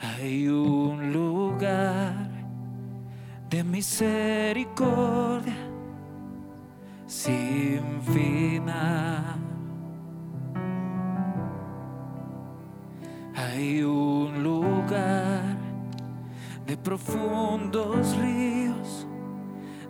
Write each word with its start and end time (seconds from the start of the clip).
Hay 0.00 0.48
un 0.48 1.12
lugar 1.12 2.30
de 3.50 3.64
misericordia 3.64 5.56
sin 7.06 8.02
final. 8.02 9.38
Hay 13.34 13.82
un 13.82 14.42
lugar 14.42 15.56
de 16.66 16.76
profundos 16.76 18.16
ríos 18.16 19.06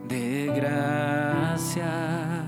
de 0.09 0.53
gracia. 0.55 2.48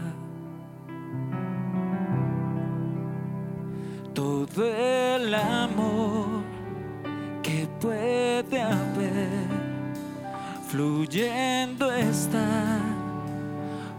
Fluyendo 10.81 11.93
está 11.93 12.81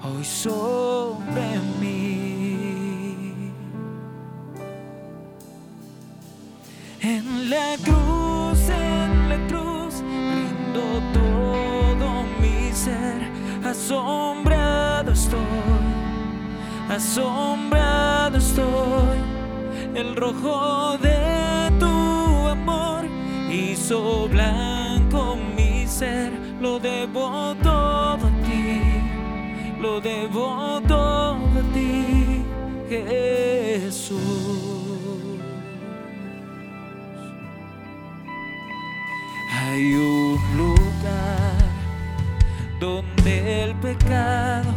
hoy 0.03 0.23
sobre 0.23 1.59
mí. 1.79 3.51
En 7.01 7.49
la 7.51 7.77
cruz, 7.85 8.59
en 8.69 9.29
la 9.29 9.37
cruz, 9.47 9.93
rindo 10.33 10.83
todo 11.13 12.23
mi 12.41 12.71
ser, 12.73 13.21
asombrado 13.63 15.11
estoy, 15.11 15.85
asombrado 16.89 18.39
estoy, 18.39 19.19
el 19.93 20.15
rojo 20.15 20.97
de 20.97 21.71
tu 21.79 22.47
amor 22.47 23.05
hizo 23.51 24.27
blanco 24.29 25.37
mi 25.55 25.85
ser, 25.85 26.40
lo 26.61 26.79
debo 26.79 27.55
todo 27.63 28.27
a 28.27 28.31
ti, 28.45 28.81
lo 29.79 29.99
debo 29.99 30.79
todo 30.87 31.33
a 31.33 31.63
ti, 31.73 32.45
Jesús. 32.87 34.21
Hay 39.59 39.93
un 39.95 40.37
lugar 40.55 41.57
donde 42.79 43.63
el 43.63 43.75
pecado 43.75 44.71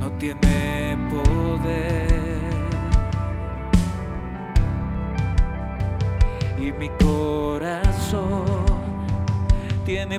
no 0.00 0.10
tiene 0.12 0.96
poder. 1.10 2.06
Y 6.58 6.72
mi 6.72 6.88
corazón 6.98 8.56
tiene 9.86 10.18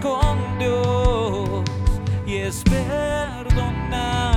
con 0.00 0.58
Dios 0.58 1.62
y 2.26 2.36
es 2.36 2.62
perdonado. 2.64 4.33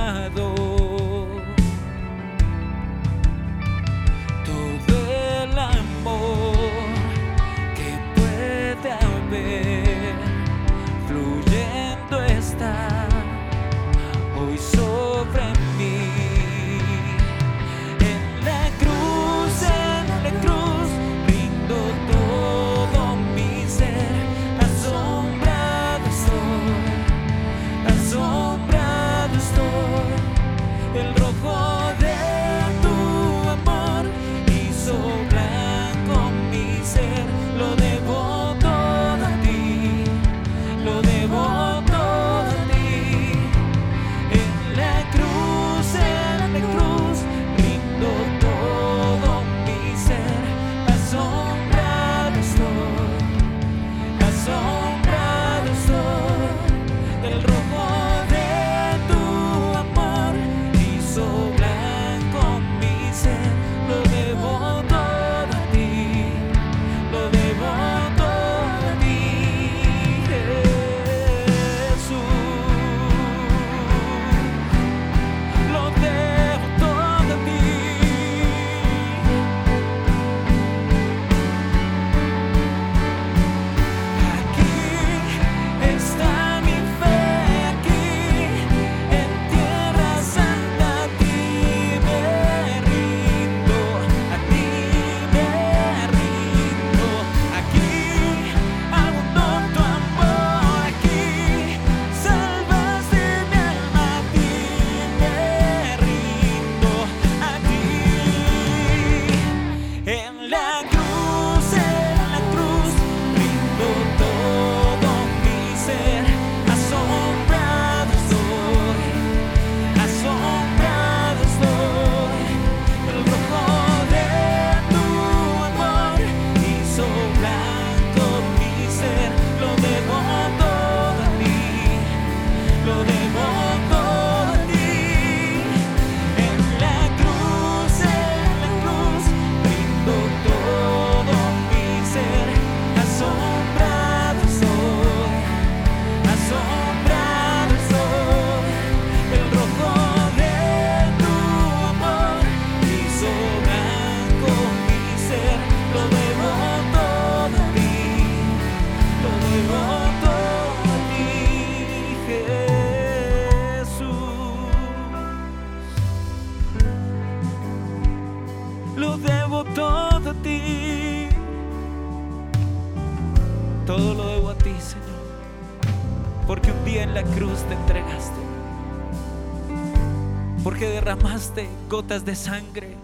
Gotas 181.98 182.24
de 182.24 182.36
sangre 182.36 182.96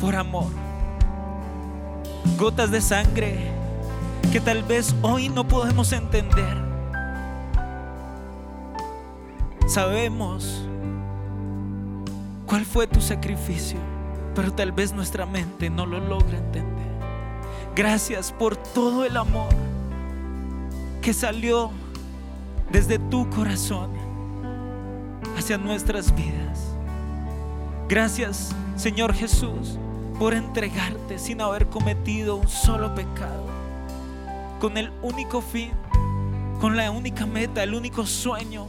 por 0.00 0.16
amor. 0.16 0.50
Gotas 2.36 2.72
de 2.72 2.80
sangre 2.80 3.52
que 4.32 4.40
tal 4.40 4.64
vez 4.64 4.92
hoy 5.02 5.28
no 5.28 5.46
podemos 5.46 5.92
entender. 5.92 6.56
Sabemos 9.68 10.66
cuál 12.44 12.64
fue 12.64 12.88
tu 12.88 13.00
sacrificio, 13.00 13.78
pero 14.34 14.52
tal 14.52 14.72
vez 14.72 14.92
nuestra 14.92 15.26
mente 15.26 15.70
no 15.70 15.86
lo 15.86 16.00
logra 16.00 16.38
entender. 16.38 16.90
Gracias 17.76 18.32
por 18.32 18.56
todo 18.56 19.04
el 19.04 19.16
amor 19.16 19.54
que 21.00 21.12
salió 21.12 21.70
desde 22.72 22.98
tu 22.98 23.30
corazón 23.30 23.92
hacia 25.38 25.56
nuestras 25.56 26.12
vidas. 26.16 26.69
Gracias, 27.90 28.54
Señor 28.76 29.12
Jesús, 29.12 29.76
por 30.16 30.32
entregarte 30.32 31.18
sin 31.18 31.40
haber 31.40 31.66
cometido 31.66 32.36
un 32.36 32.46
solo 32.46 32.94
pecado, 32.94 33.46
con 34.60 34.78
el 34.78 34.92
único 35.02 35.42
fin, 35.42 35.72
con 36.60 36.76
la 36.76 36.92
única 36.92 37.26
meta, 37.26 37.64
el 37.64 37.74
único 37.74 38.06
sueño 38.06 38.68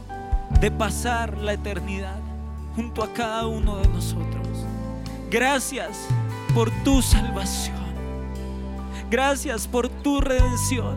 de 0.60 0.72
pasar 0.72 1.38
la 1.38 1.52
eternidad 1.52 2.18
junto 2.74 3.04
a 3.04 3.12
cada 3.12 3.46
uno 3.46 3.76
de 3.76 3.86
nosotros. 3.90 4.66
Gracias 5.30 6.08
por 6.52 6.68
tu 6.82 7.00
salvación. 7.00 7.76
Gracias 9.08 9.68
por 9.68 9.88
tu 9.88 10.20
redención. 10.20 10.96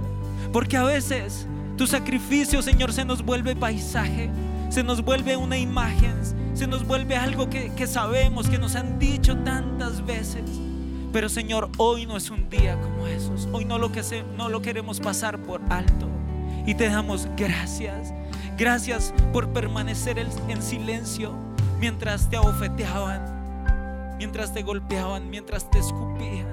Porque 0.51 0.77
a 0.77 0.83
veces 0.83 1.45
tu 1.77 1.85
sacrificio, 1.85 2.63
Señor, 2.63 2.91
se 2.91 3.05
nos 3.05 3.23
vuelve 3.23 3.55
paisaje, 3.55 4.31
se 4.69 4.81
nos 4.81 5.05
vuelve 5.05 5.37
una 5.37 5.59
imagen, 5.59 6.15
se 6.55 6.67
nos 6.67 6.87
vuelve 6.87 7.15
algo 7.15 7.49
que, 7.49 7.87
sabemos, 7.87 8.49
que 8.49 8.57
nos 8.57 8.75
han 8.75 8.97
dicho 8.97 9.37
tantas 9.37 10.05
veces. 10.05 10.43
Pero 11.13 11.29
Señor, 11.29 11.69
hoy 11.77 12.05
no 12.05 12.17
es 12.17 12.29
un 12.29 12.49
día 12.49 12.79
como 12.81 13.07
esos. 13.07 13.47
Hoy 13.51 13.65
no 13.65 13.77
lo, 13.77 13.91
que 13.91 14.01
no 14.35 14.49
lo 14.49 14.61
queremos 14.61 14.99
pasar 14.99 15.37
por 15.37 15.61
alto. 15.69 16.07
Y 16.65 16.73
te 16.75 16.89
damos 16.89 17.27
gracias. 17.37 18.13
Gracias 18.57 19.13
por 19.31 19.49
permanecer 19.49 20.17
en 20.17 20.61
silencio 20.61 21.33
mientras 21.79 22.29
te 22.29 22.37
abofeteaban, 22.37 24.15
mientras 24.17 24.53
te 24.53 24.63
golpeaban, 24.63 25.29
mientras 25.29 25.69
te 25.69 25.79
escupían. 25.79 26.47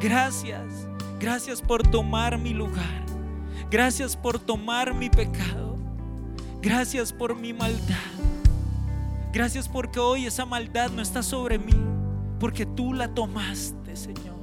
Gracias, 0.00 0.86
gracias 1.18 1.62
por 1.62 1.86
tomar 1.86 2.38
mi 2.38 2.54
lugar. 2.54 3.06
Gracias 3.70 4.16
por 4.16 4.38
tomar 4.38 4.94
mi 4.94 5.10
pecado. 5.10 5.76
Gracias 6.60 7.12
por 7.12 7.36
mi 7.36 7.52
maldad. 7.52 8.27
Gracias 9.32 9.68
porque 9.68 10.00
hoy 10.00 10.26
esa 10.26 10.46
maldad 10.46 10.90
no 10.90 11.02
está 11.02 11.22
sobre 11.22 11.58
mí, 11.58 11.74
porque 12.40 12.66
tú 12.66 12.94
la 12.94 13.14
tomaste, 13.14 13.96
Señor, 13.96 14.36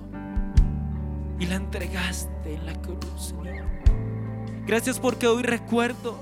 y 1.39 1.45
la 1.47 1.55
entregaste 1.55 2.55
en 2.55 2.65
la 2.65 2.73
cruz, 2.81 2.99
Señor. 3.17 3.65
Gracias 4.65 4.99
porque 4.99 5.27
hoy 5.27 5.43
recuerdo 5.43 6.17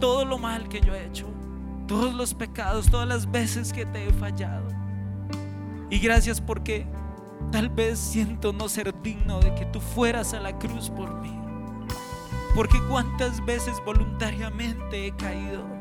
todo 0.00 0.24
lo 0.24 0.38
mal 0.38 0.68
que 0.68 0.80
yo 0.80 0.94
he 0.94 1.06
hecho 1.06 1.26
todos 1.88 2.14
los 2.14 2.34
pecados, 2.34 2.90
todas 2.90 3.08
las 3.08 3.28
veces 3.28 3.72
que 3.72 3.84
te 3.86 4.06
he 4.06 4.12
fallado. 4.12 4.68
Y 5.90 5.98
gracias 5.98 6.40
porque 6.40 6.86
tal 7.50 7.70
vez 7.70 7.98
siento 7.98 8.52
no 8.52 8.68
ser 8.68 8.94
digno 9.02 9.40
de 9.40 9.54
que 9.54 9.64
tú 9.64 9.80
fueras 9.80 10.34
a 10.34 10.40
la 10.40 10.56
cruz 10.58 10.90
por 10.90 11.18
mí. 11.20 11.34
Porque 12.54 12.78
cuántas 12.88 13.44
veces 13.44 13.82
voluntariamente 13.84 15.06
he 15.06 15.16
caído. 15.16 15.77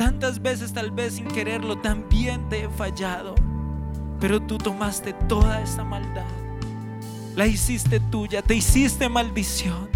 Tantas 0.00 0.40
veces 0.40 0.72
tal 0.72 0.90
vez 0.92 1.16
sin 1.16 1.26
quererlo 1.26 1.76
también 1.76 2.48
te 2.48 2.64
he 2.64 2.70
fallado. 2.70 3.34
Pero 4.18 4.40
tú 4.40 4.56
tomaste 4.56 5.12
toda 5.28 5.60
esa 5.60 5.84
maldad. 5.84 6.24
La 7.36 7.46
hiciste 7.46 8.00
tuya, 8.00 8.40
te 8.40 8.54
hiciste 8.54 9.10
maldición 9.10 9.90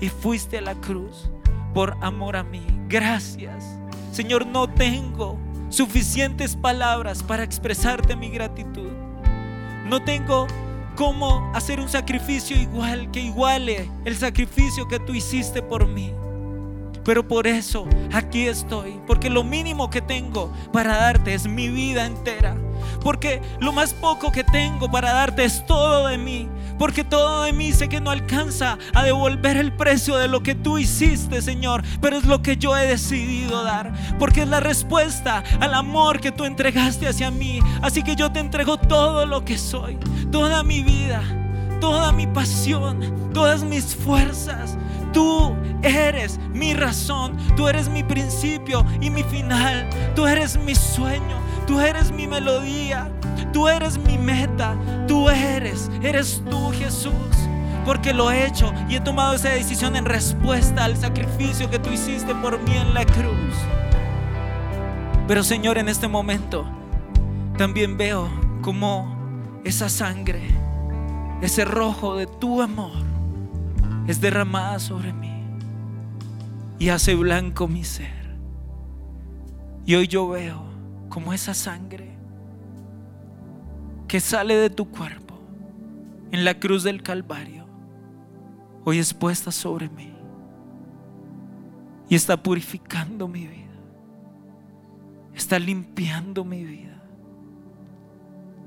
y 0.00 0.08
fuiste 0.08 0.58
a 0.58 0.62
la 0.62 0.74
cruz 0.74 1.30
por 1.74 1.96
amor 2.00 2.34
a 2.34 2.42
mí. 2.42 2.66
Gracias. 2.88 3.78
Señor, 4.10 4.48
no 4.48 4.66
tengo 4.66 5.38
suficientes 5.68 6.56
palabras 6.56 7.22
para 7.22 7.44
expresarte 7.44 8.16
mi 8.16 8.30
gratitud. 8.30 8.90
No 9.84 10.02
tengo 10.02 10.48
cómo 10.96 11.52
hacer 11.54 11.78
un 11.78 11.88
sacrificio 11.88 12.56
igual 12.60 13.12
que 13.12 13.20
iguale 13.20 13.88
el 14.04 14.16
sacrificio 14.16 14.88
que 14.88 14.98
tú 14.98 15.14
hiciste 15.14 15.62
por 15.62 15.86
mí. 15.86 16.12
Pero 17.06 17.26
por 17.26 17.46
eso 17.46 17.86
aquí 18.12 18.46
estoy, 18.46 19.00
porque 19.06 19.30
lo 19.30 19.44
mínimo 19.44 19.88
que 19.90 20.02
tengo 20.02 20.52
para 20.72 20.96
darte 20.96 21.34
es 21.34 21.46
mi 21.46 21.68
vida 21.68 22.04
entera. 22.04 22.56
Porque 23.00 23.40
lo 23.60 23.72
más 23.72 23.94
poco 23.94 24.32
que 24.32 24.42
tengo 24.42 24.90
para 24.90 25.12
darte 25.12 25.44
es 25.44 25.64
todo 25.66 26.08
de 26.08 26.18
mí. 26.18 26.48
Porque 26.80 27.04
todo 27.04 27.44
de 27.44 27.52
mí 27.52 27.72
sé 27.72 27.88
que 27.88 28.00
no 28.00 28.10
alcanza 28.10 28.76
a 28.92 29.04
devolver 29.04 29.56
el 29.56 29.72
precio 29.72 30.16
de 30.16 30.26
lo 30.26 30.42
que 30.42 30.56
tú 30.56 30.78
hiciste, 30.78 31.40
Señor. 31.40 31.84
Pero 32.00 32.18
es 32.18 32.24
lo 32.24 32.42
que 32.42 32.56
yo 32.56 32.76
he 32.76 32.86
decidido 32.86 33.62
dar. 33.62 33.92
Porque 34.18 34.42
es 34.42 34.48
la 34.48 34.58
respuesta 34.58 35.44
al 35.60 35.74
amor 35.74 36.20
que 36.20 36.32
tú 36.32 36.44
entregaste 36.44 37.06
hacia 37.06 37.30
mí. 37.30 37.60
Así 37.82 38.02
que 38.02 38.16
yo 38.16 38.32
te 38.32 38.40
entrego 38.40 38.78
todo 38.78 39.26
lo 39.26 39.44
que 39.44 39.58
soy. 39.58 39.96
Toda 40.32 40.64
mi 40.64 40.82
vida. 40.82 41.45
Toda 41.80 42.12
mi 42.12 42.26
pasión. 42.26 43.30
Todas 43.32 43.62
mis 43.62 43.94
fuerzas. 43.94 44.76
Tú 45.12 45.54
eres 45.82 46.38
mi 46.52 46.74
razón. 46.74 47.36
Tú 47.56 47.68
eres 47.68 47.88
mi 47.88 48.02
principio 48.02 48.84
y 49.00 49.10
mi 49.10 49.22
final. 49.22 49.88
Tú 50.14 50.26
eres 50.26 50.58
mi 50.58 50.74
sueño. 50.74 51.36
Tú 51.66 51.80
eres 51.80 52.10
mi 52.12 52.26
melodía. 52.26 53.10
Tú 53.52 53.68
eres 53.68 53.98
mi 53.98 54.18
meta. 54.18 54.76
Tú 55.06 55.28
eres. 55.28 55.90
Eres 56.02 56.42
tú 56.50 56.70
Jesús. 56.72 57.12
Porque 57.84 58.12
lo 58.12 58.32
he 58.32 58.46
hecho 58.46 58.72
y 58.88 58.96
he 58.96 59.00
tomado 59.00 59.34
esa 59.34 59.50
decisión 59.50 59.94
en 59.94 60.06
respuesta 60.06 60.84
al 60.84 60.96
sacrificio 60.96 61.70
que 61.70 61.78
tú 61.78 61.90
hiciste 61.90 62.34
por 62.34 62.60
mí 62.62 62.76
en 62.76 62.94
la 62.94 63.04
cruz. 63.04 63.54
Pero 65.28 65.44
Señor, 65.44 65.78
en 65.78 65.88
este 65.88 66.08
momento 66.08 66.66
también 67.56 67.96
veo 67.96 68.28
como 68.60 69.16
esa 69.64 69.88
sangre, 69.88 70.42
ese 71.40 71.64
rojo 71.64 72.16
de 72.16 72.26
tu 72.26 72.62
amor 72.62 73.04
es 74.06 74.20
derramada 74.20 74.78
sobre 74.78 75.12
mí 75.12 75.42
y 76.78 76.88
hace 76.88 77.14
blanco 77.14 77.68
mi 77.68 77.84
ser. 77.84 78.36
Y 79.84 79.94
hoy 79.94 80.08
yo 80.08 80.28
veo 80.28 80.62
como 81.08 81.32
esa 81.32 81.54
sangre 81.54 82.16
que 84.08 84.20
sale 84.20 84.56
de 84.56 84.70
tu 84.70 84.90
cuerpo 84.90 85.38
en 86.30 86.44
la 86.44 86.58
cruz 86.58 86.82
del 86.82 87.02
Calvario, 87.02 87.66
hoy 88.84 88.98
es 88.98 89.14
puesta 89.14 89.52
sobre 89.52 89.88
mí 89.88 90.12
y 92.08 92.14
está 92.14 92.42
purificando 92.42 93.28
mi 93.28 93.46
vida, 93.46 93.80
está 95.34 95.58
limpiando 95.58 96.44
mi 96.44 96.64
vida. 96.64 97.02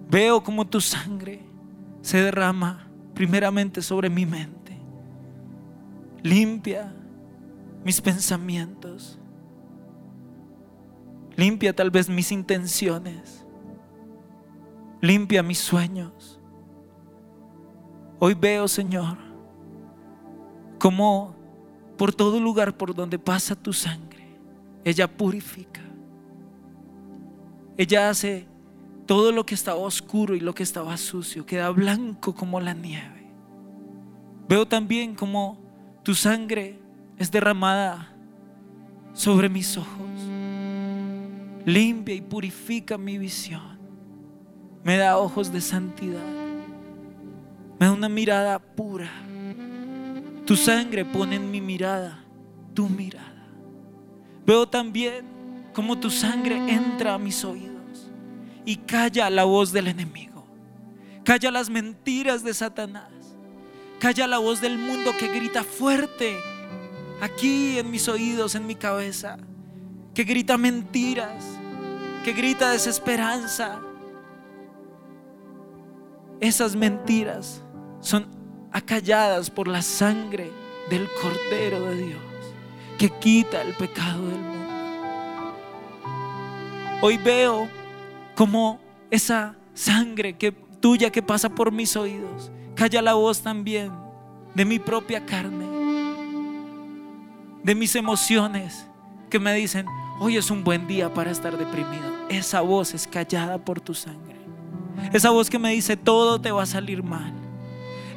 Veo 0.10 0.44
como 0.44 0.66
tu 0.66 0.82
sangre 0.82 1.49
se 2.02 2.22
derrama 2.22 2.88
primeramente 3.14 3.82
sobre 3.82 4.10
mi 4.10 4.26
mente, 4.26 4.78
limpia 6.24 6.94
mis 7.84 8.02
pensamientos, 8.02 9.20
limpia 11.36 11.74
tal 11.74 11.92
vez 11.92 12.10
mis 12.10 12.32
intenciones 12.32 13.46
limpia 15.02 15.44
mis 15.44 15.60
sueños. 15.60 16.40
Hoy 18.20 18.34
veo, 18.34 18.68
Señor, 18.68 19.18
como 20.78 21.36
por 21.98 22.14
todo 22.14 22.40
lugar 22.40 22.78
por 22.78 22.94
donde 22.94 23.18
pasa 23.18 23.56
tu 23.56 23.74
sangre, 23.74 24.38
ella 24.84 25.08
purifica. 25.08 25.82
Ella 27.78 28.10
hace 28.10 28.46
todo 29.10 29.32
lo 29.32 29.44
que 29.44 29.56
estaba 29.56 29.80
oscuro 29.80 30.36
y 30.36 30.40
lo 30.40 30.54
que 30.54 30.62
estaba 30.62 30.96
sucio, 30.96 31.44
queda 31.44 31.72
blanco 31.72 32.36
como 32.36 32.60
la 32.60 32.76
nieve. 32.76 33.28
Veo 34.48 34.68
también 34.68 35.16
como 35.16 35.58
tu 36.04 36.14
sangre 36.14 36.80
es 37.18 37.32
derramada 37.32 38.14
sobre 39.14 39.50
mis 39.50 39.76
ojos, 39.78 40.12
limpia 41.66 42.14
y 42.14 42.22
purifica 42.22 43.00
mi 43.00 43.18
visión 43.18 43.80
me 44.84 44.98
da 44.98 45.18
ojos 45.18 45.52
de 45.52 45.62
santidad, 45.62 46.24
me 47.80 47.88
da 47.88 47.92
una 47.92 48.10
mirada 48.10 48.60
pura. 48.60 49.10
Tu 50.46 50.56
sangre 50.56 51.04
pone 51.04 51.38
en 51.38 51.50
mi 51.50 51.62
mirada 51.62 52.24
tu 52.76 52.88
mirada. 52.88 53.48
Veo 54.46 54.70
también 54.70 55.26
cómo 55.74 55.98
tu 55.98 56.12
sangre 56.12 56.58
entra 56.72 57.16
a 57.16 57.18
mis 57.18 57.44
oídos 57.44 57.69
y 58.70 58.76
calla 58.76 59.32
la 59.32 59.46
voz 59.46 59.72
del 59.72 59.88
enemigo, 59.88 60.46
calla 61.24 61.50
las 61.50 61.72
mentiras 61.72 62.44
de 62.44 62.54
Satanás, 62.54 63.10
calla 63.98 64.28
la 64.28 64.38
voz 64.38 64.62
del 64.62 64.78
mundo 64.78 65.12
que 65.18 65.28
grita 65.28 65.64
fuerte 65.64 66.38
aquí 67.20 67.80
en 67.80 67.90
mis 67.90 68.08
oídos, 68.08 68.54
en 68.54 68.68
mi 68.68 68.76
cabeza, 68.76 69.38
que 70.14 70.24
grita 70.24 70.56
mentiras, 70.60 71.44
que 72.24 72.32
grita 72.32 72.70
desesperanza, 72.70 73.80
esas 76.40 76.76
mentiras 76.76 77.64
son 78.02 78.28
acalladas 78.72 79.50
por 79.50 79.68
la 79.68 79.82
sangre 79.82 80.52
del 80.92 81.10
Cordero 81.20 81.86
de 81.86 81.96
Dios 81.96 82.22
que 83.00 83.10
quita 83.10 83.64
el 83.64 83.74
pecado 83.74 84.28
del 84.28 84.38
mundo. 84.38 84.70
Hoy 87.02 87.18
veo 87.18 87.79
como 88.40 88.80
esa 89.12 89.58
sangre 89.74 90.38
que 90.38 90.54
tuya 90.54 91.10
que 91.10 91.22
pasa 91.22 91.50
por 91.50 91.74
mis 91.74 91.98
oídos. 91.98 92.50
Calla 92.74 93.02
la 93.02 93.16
voz 93.16 93.42
también 93.42 93.92
de 94.56 94.64
mi 94.64 94.80
propia 94.80 95.26
carne, 95.26 95.66
de 97.62 97.76
mis 97.76 97.94
emociones 97.98 98.88
que 99.30 99.40
me 99.40 99.54
dicen, 99.56 99.86
hoy 100.22 100.38
es 100.38 100.50
un 100.52 100.64
buen 100.64 100.88
día 100.88 101.14
para 101.14 101.32
estar 101.32 101.58
deprimido. 101.58 102.30
Esa 102.30 102.62
voz 102.62 102.94
es 102.94 103.08
callada 103.08 103.58
por 103.58 103.82
tu 103.82 103.94
sangre. 103.94 104.38
Esa 105.12 105.32
voz 105.32 105.50
que 105.50 105.60
me 105.60 105.72
dice, 105.72 105.98
todo 105.98 106.40
te 106.40 106.54
va 106.54 106.64
a 106.64 106.66
salir 106.66 107.04
mal. 107.04 107.34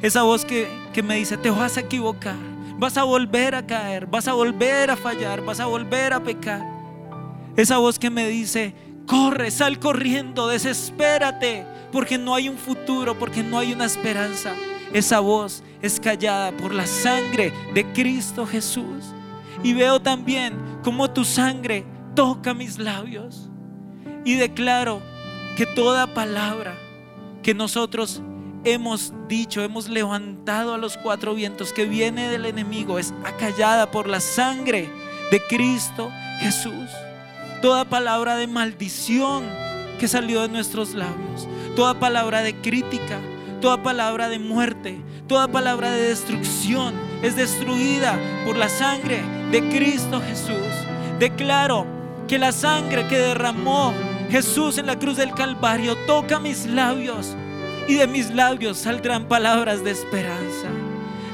Esa 0.01 0.23
voz 0.23 0.45
que, 0.45 0.69
que 0.93 1.03
me 1.03 1.15
dice, 1.15 1.35
te 1.35 1.49
vas 1.49 1.75
a 1.75 1.81
equivocar, 1.81 2.37
vas 2.77 2.95
a 2.95 3.03
volver 3.03 3.55
a 3.55 3.67
caer, 3.67 4.05
vas 4.05 4.29
a 4.29 4.33
volver 4.33 4.89
a 4.89 4.95
fallar, 4.95 5.43
vas 5.43 5.59
a 5.59 5.65
volver 5.65 6.13
a 6.13 6.23
pecar. 6.23 6.65
Esa 7.57 7.77
voz 7.77 7.99
que 7.99 8.09
me 8.09 8.29
dice, 8.29 8.73
corre, 9.05 9.51
sal 9.51 9.79
corriendo, 9.79 10.47
desespérate, 10.47 11.65
porque 11.91 12.17
no 12.17 12.35
hay 12.35 12.49
un 12.49 12.57
futuro, 12.57 13.17
porque 13.17 13.43
no 13.43 13.59
hay 13.59 13.73
una 13.73 13.85
esperanza. 13.85 14.53
Esa 14.93 15.19
voz 15.19 15.63
es 15.81 15.99
callada 15.99 16.51
por 16.51 16.73
la 16.73 16.85
sangre 16.85 17.51
de 17.73 17.85
Cristo 17.93 18.45
Jesús. 18.45 19.13
Y 19.63 19.73
veo 19.73 20.01
también 20.01 20.53
cómo 20.83 21.09
tu 21.11 21.25
sangre 21.25 21.85
toca 22.15 22.53
mis 22.53 22.77
labios. 22.77 23.49
Y 24.25 24.35
declaro 24.35 25.01
que 25.57 25.65
toda 25.65 26.13
palabra 26.13 26.75
que 27.41 27.53
nosotros 27.53 28.21
hemos 28.63 29.13
dicho, 29.27 29.61
hemos 29.61 29.89
levantado 29.89 30.73
a 30.73 30.77
los 30.77 30.97
cuatro 30.97 31.35
vientos 31.35 31.73
que 31.73 31.85
viene 31.85 32.29
del 32.29 32.45
enemigo 32.45 32.99
es 32.99 33.13
acallada 33.25 33.91
por 33.91 34.07
la 34.07 34.19
sangre 34.19 34.89
de 35.31 35.41
Cristo 35.47 36.11
Jesús. 36.39 36.89
Toda 37.63 37.85
palabra 37.85 38.35
de 38.35 38.45
maldición 38.45 39.45
que 39.97 40.09
salió 40.09 40.41
de 40.41 40.49
nuestros 40.49 40.93
labios, 40.95 41.47
toda 41.77 41.97
palabra 41.97 42.41
de 42.41 42.53
crítica, 42.55 43.21
toda 43.61 43.81
palabra 43.81 44.27
de 44.27 44.37
muerte, 44.37 44.99
toda 45.29 45.47
palabra 45.47 45.89
de 45.91 46.09
destrucción 46.09 46.93
es 47.21 47.37
destruida 47.37 48.19
por 48.45 48.57
la 48.57 48.67
sangre 48.67 49.23
de 49.49 49.61
Cristo 49.69 50.21
Jesús. 50.27 50.73
Declaro 51.19 51.85
que 52.27 52.37
la 52.37 52.51
sangre 52.51 53.07
que 53.07 53.17
derramó 53.17 53.93
Jesús 54.29 54.77
en 54.77 54.87
la 54.87 54.99
cruz 54.99 55.15
del 55.15 55.33
Calvario 55.33 55.95
toca 56.05 56.39
mis 56.39 56.65
labios 56.65 57.33
y 57.87 57.93
de 57.93 58.07
mis 58.07 58.29
labios 58.31 58.77
saldrán 58.77 59.29
palabras 59.29 59.85
de 59.85 59.91
esperanza. 59.91 60.67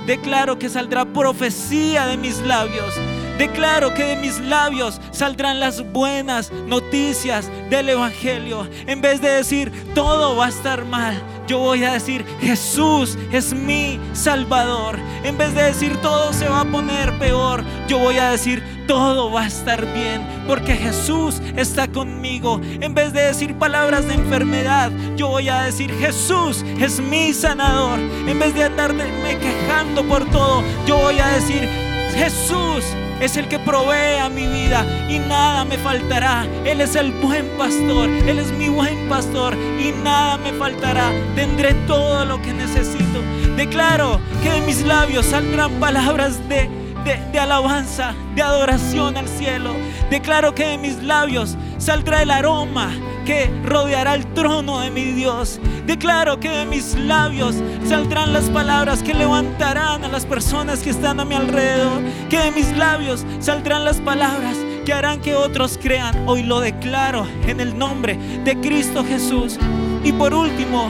Declaro 0.05 0.59
que 0.59 0.69
saldrá 0.69 1.05
profecía 1.05 2.05
de 2.05 2.17
mis 2.17 2.37
labios. 2.41 2.93
Declaro 3.39 3.93
que 3.93 4.03
de 4.03 4.15
mis 4.17 4.37
labios 4.41 4.99
saldrán 5.11 5.61
las 5.61 5.81
buenas 5.93 6.51
noticias 6.51 7.49
del 7.69 7.87
Evangelio. 7.87 8.67
En 8.85 8.99
vez 8.99 9.21
de 9.21 9.29
decir 9.29 9.71
todo 9.95 10.35
va 10.35 10.47
a 10.47 10.49
estar 10.49 10.83
mal, 10.83 11.23
yo 11.47 11.59
voy 11.59 11.85
a 11.85 11.93
decir 11.93 12.25
Jesús 12.41 13.17
es 13.31 13.53
mi 13.53 13.97
Salvador. 14.11 14.99
En 15.23 15.37
vez 15.37 15.55
de 15.55 15.63
decir 15.63 15.95
todo 16.01 16.33
se 16.33 16.49
va 16.49 16.59
a 16.59 16.65
poner 16.65 17.17
peor, 17.17 17.63
yo 17.87 17.99
voy 17.99 18.17
a 18.17 18.31
decir 18.31 18.61
todo 18.89 19.31
va 19.31 19.43
a 19.43 19.47
estar 19.47 19.85
bien 19.93 20.21
porque 20.45 20.75
Jesús 20.75 21.41
está 21.55 21.87
conmigo. 21.87 22.59
En 22.81 22.93
vez 22.93 23.13
de 23.13 23.21
decir 23.21 23.55
palabras 23.55 24.05
de 24.05 24.15
enfermedad, 24.15 24.91
yo 25.15 25.29
voy 25.29 25.47
a 25.47 25.61
decir 25.61 25.97
Jesús 25.97 26.65
es 26.77 26.99
mi 26.99 27.31
sanador. 27.31 27.99
En 27.99 28.37
vez 28.37 28.53
de 28.53 28.65
andarme 28.65 29.05
quejando 29.37 30.03
por 30.09 30.29
todo, 30.29 30.61
yo 30.85 30.97
voy 30.97 31.19
a 31.19 31.27
decir 31.27 31.69
Jesús 32.17 32.83
es 33.21 33.37
el 33.37 33.47
que 33.47 33.59
provee 33.59 34.17
a 34.19 34.29
mi 34.29 34.47
vida 34.47 34.85
y 35.09 35.19
nada 35.19 35.65
me 35.65 35.77
faltará. 35.77 36.47
Él 36.65 36.81
es 36.81 36.95
el 36.95 37.11
buen 37.11 37.47
pastor, 37.57 38.09
Él 38.09 38.39
es 38.39 38.51
mi 38.51 38.69
buen 38.69 39.09
pastor 39.09 39.55
y 39.55 39.91
nada 40.03 40.37
me 40.37 40.53
faltará. 40.53 41.11
Tendré 41.35 41.73
todo 41.87 42.25
lo 42.25 42.41
que 42.41 42.53
necesito. 42.53 43.21
Declaro 43.55 44.19
que 44.41 44.51
de 44.51 44.61
mis 44.61 44.81
labios 44.81 45.25
saldrán 45.25 45.79
palabras 45.79 46.47
de 46.47 46.79
de, 47.03 47.39
alabanza, 47.39 48.13
de 48.35 48.41
adoración 48.41 49.17
al 49.17 49.27
cielo. 49.27 49.73
Declaro 50.09 50.53
que 50.53 50.65
de 50.65 50.77
mis 50.77 51.01
labios 51.01 51.57
saldrá 51.77 52.21
el 52.21 52.31
aroma 52.31 52.91
que 53.29 53.45
rodeará 53.63 54.15
el 54.15 54.25
trono 54.33 54.79
de 54.79 54.89
mi 54.89 55.11
Dios. 55.11 55.59
Declaro 55.85 56.39
que 56.39 56.49
de 56.49 56.65
mis 56.65 56.95
labios 56.95 57.57
saldrán 57.85 58.33
las 58.33 58.49
palabras 58.49 59.03
que 59.03 59.13
levantarán 59.13 60.03
a 60.03 60.07
las 60.07 60.25
personas 60.25 60.79
que 60.79 60.89
están 60.89 61.19
a 61.19 61.25
mi 61.25 61.35
alrededor. 61.35 62.01
Que 62.27 62.39
de 62.39 62.49
mis 62.49 62.75
labios 62.75 63.23
saldrán 63.39 63.85
las 63.85 64.01
palabras 64.01 64.57
que 64.83 64.93
harán 64.93 65.21
que 65.21 65.35
otros 65.35 65.77
crean. 65.79 66.27
Hoy 66.27 66.41
lo 66.41 66.59
declaro 66.59 67.27
en 67.45 67.59
el 67.59 67.77
nombre 67.77 68.17
de 68.43 68.59
Cristo 68.61 69.05
Jesús. 69.05 69.59
Y 70.03 70.11
por 70.11 70.33
último, 70.33 70.89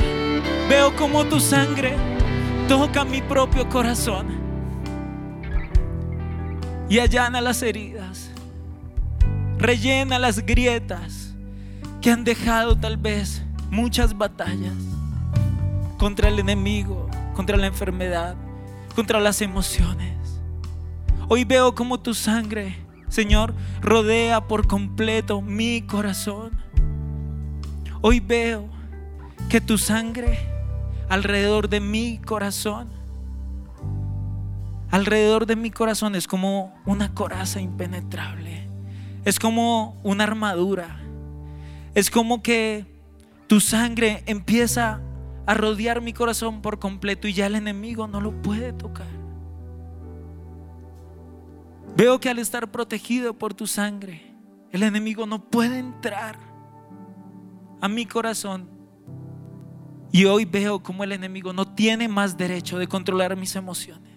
veo 0.70 0.96
como 0.96 1.26
tu 1.26 1.42
sangre 1.42 1.94
toca 2.70 3.04
mi 3.04 3.22
propio 3.22 3.68
corazón 3.68 4.28
y 6.88 7.00
allana 7.00 7.42
las 7.42 7.62
heridas, 7.64 8.32
rellena 9.58 10.20
las 10.20 10.40
grietas 10.46 11.29
que 12.02 12.12
han 12.12 12.24
dejado 12.24 12.78
tal 12.78 12.98
vez 12.98 13.44
muchas 13.70 14.18
batallas 14.18 14.76
contra 15.98 16.30
el 16.30 16.40
enemigo, 16.40 17.10
contra 17.36 17.58
la 17.58 17.68
enfermedad, 17.68 18.36
contra 18.96 19.20
las 19.20 19.42
emociones. 19.42 20.16
Hoy 21.28 21.44
veo 21.44 21.76
como 21.76 22.00
tu 22.00 22.14
sangre, 22.14 22.76
Señor, 23.10 23.54
rodea 23.82 24.48
por 24.48 24.68
completo 24.68 25.42
mi 25.42 25.82
corazón. 25.82 26.52
Hoy 28.02 28.20
veo 28.20 28.70
que 29.50 29.62
tu 29.62 29.78
sangre 29.78 30.40
alrededor 31.10 31.70
de 31.70 31.80
mi 31.80 32.18
corazón 32.20 33.00
alrededor 34.92 35.46
de 35.46 35.56
mi 35.56 35.72
corazón 35.72 36.16
es 36.16 36.28
como 36.28 36.74
una 36.86 37.14
coraza 37.14 37.62
impenetrable. 37.62 38.68
Es 39.26 39.40
como 39.40 40.00
una 40.04 40.24
armadura. 40.24 41.00
Es 41.96 42.10
como 42.10 42.42
que 42.42 42.86
tu 43.48 43.60
sangre 43.60 44.24
empieza 44.26 45.02
a 45.46 45.54
rodear 45.54 46.02
mi 46.02 46.14
corazón 46.14 46.62
por 46.62 46.80
completo 46.80 47.28
y 47.28 47.34
ya 47.34 47.48
el 47.48 47.56
enemigo 47.56 48.08
no 48.08 48.22
lo 48.22 48.42
puede 48.42 48.74
tocar. 48.74 49.08
Veo 51.96 52.20
que 52.20 52.30
al 52.30 52.40
estar 52.40 52.72
protegido 52.72 53.34
por 53.34 53.54
tu 53.54 53.68
sangre, 53.68 54.22
el 54.72 54.84
enemigo 54.84 55.26
no 55.26 55.44
puede 55.50 55.80
entrar 55.80 56.38
a 57.82 57.88
mi 57.88 58.06
corazón. 58.06 58.70
Y 60.12 60.26
hoy 60.26 60.46
veo 60.46 60.82
como 60.82 61.04
el 61.04 61.12
enemigo 61.12 61.54
no 61.54 61.74
tiene 61.74 62.08
más 62.08 62.38
derecho 62.38 62.78
de 62.78 62.88
controlar 62.88 63.36
mis 63.36 63.56
emociones 63.56 64.10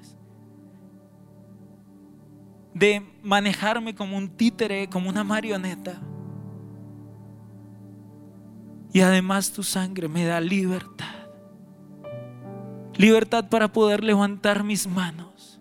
de 2.75 3.03
manejarme 3.23 3.95
como 3.95 4.17
un 4.17 4.29
títere, 4.29 4.89
como 4.89 5.09
una 5.09 5.25
marioneta. 5.25 6.01
Y 8.93 9.01
además 9.01 9.53
tu 9.53 9.63
sangre 9.63 10.09
me 10.09 10.25
da 10.25 10.41
libertad. 10.41 11.29
Libertad 12.97 13.49
para 13.49 13.73
poder 13.73 14.05
levantar 14.05 14.65
mis 14.65 14.87
manos 14.87 15.61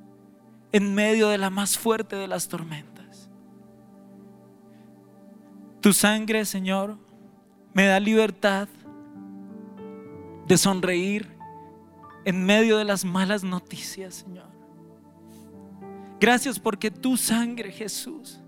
en 0.74 0.94
medio 0.94 1.30
de 1.30 1.38
la 1.38 1.50
más 1.50 1.78
fuerte 1.78 2.16
de 2.16 2.28
las 2.28 2.48
tormentas. 2.48 3.30
Tu 5.80 5.94
sangre, 5.94 6.46
Señor, 6.46 6.98
me 7.74 7.86
da 7.86 8.00
libertad 8.00 8.68
de 10.48 10.58
sonreír 10.58 11.30
en 12.26 12.46
medio 12.46 12.78
de 12.78 12.84
las 12.84 13.06
malas 13.06 13.44
noticias, 13.44 14.16
Señor. 14.16 14.52
Gracias 16.20 16.60
porque 16.60 16.92
tu 16.92 17.18
sangre, 17.18 17.72
Jesús, 17.72 18.42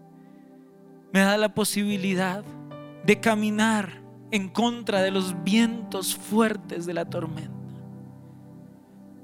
me 1.11 1.21
da 1.21 1.37
la 1.37 1.53
posibilidad 1.53 2.43
de 3.05 3.19
caminar 3.19 4.02
en 4.33 4.49
contra 4.49 5.03
de 5.03 5.11
los 5.11 5.43
vientos 5.43 6.15
fuertes 6.15 6.87
de 6.87 6.95
la 6.95 7.05
tormenta. 7.05 7.51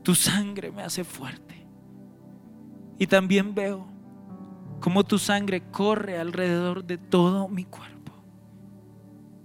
Tu 0.03 0.13
sangre 0.13 0.71
me 0.71 0.83
hace 0.83 1.03
fuerte. 1.03 1.65
Y 2.99 3.07
también 3.07 3.55
veo 3.55 3.87
cómo 4.79 5.03
tu 5.03 5.17
sangre 5.17 5.63
corre 5.71 6.19
alrededor 6.19 6.83
de 6.83 6.99
todo 6.99 7.47
mi 7.47 7.65
cuerpo. 7.65 8.13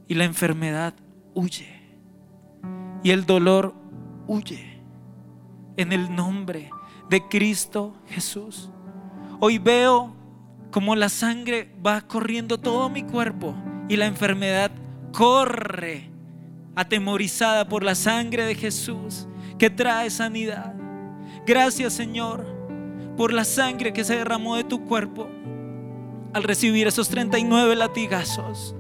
Y 0.07 0.17
la 0.17 0.25
enfermedad 0.25 0.93
huye. 1.33 1.81
Y 3.03 3.09
el 3.09 3.25
dolor 3.25 3.75
huye. 4.27 4.83
En 5.79 5.95
el 5.95 6.15
nombre 6.15 6.69
de 7.09 7.27
Cristo 7.27 7.95
Jesús. 8.09 8.69
Hoy 9.41 9.57
veo 9.57 10.15
como 10.71 10.95
la 10.95 11.09
sangre 11.09 11.75
va 11.85 12.03
corriendo 12.03 12.59
todo 12.59 12.91
mi 12.91 13.03
cuerpo 13.03 13.55
y 13.89 13.97
la 13.97 14.05
enfermedad 14.05 14.71
corre 15.15 16.11
atemorizada 16.75 17.69
por 17.69 17.85
la 17.85 17.95
sangre 17.95 18.45
de 18.45 18.57
Jesús 18.57 19.29
que 19.59 19.71
trae 19.71 20.11
sanidad. 20.11 20.75
Gracias 21.47 21.93
Señor 21.93 22.45
por 23.17 23.33
la 23.33 23.45
sangre 23.45 23.93
que 23.93 24.03
se 24.03 24.17
derramó 24.17 24.57
de 24.57 24.65
tu 24.65 24.85
cuerpo 24.85 25.29
al 26.33 26.43
recibir 26.43 26.89
esos 26.89 27.09
39 27.09 27.77
latigazos. 27.77 28.75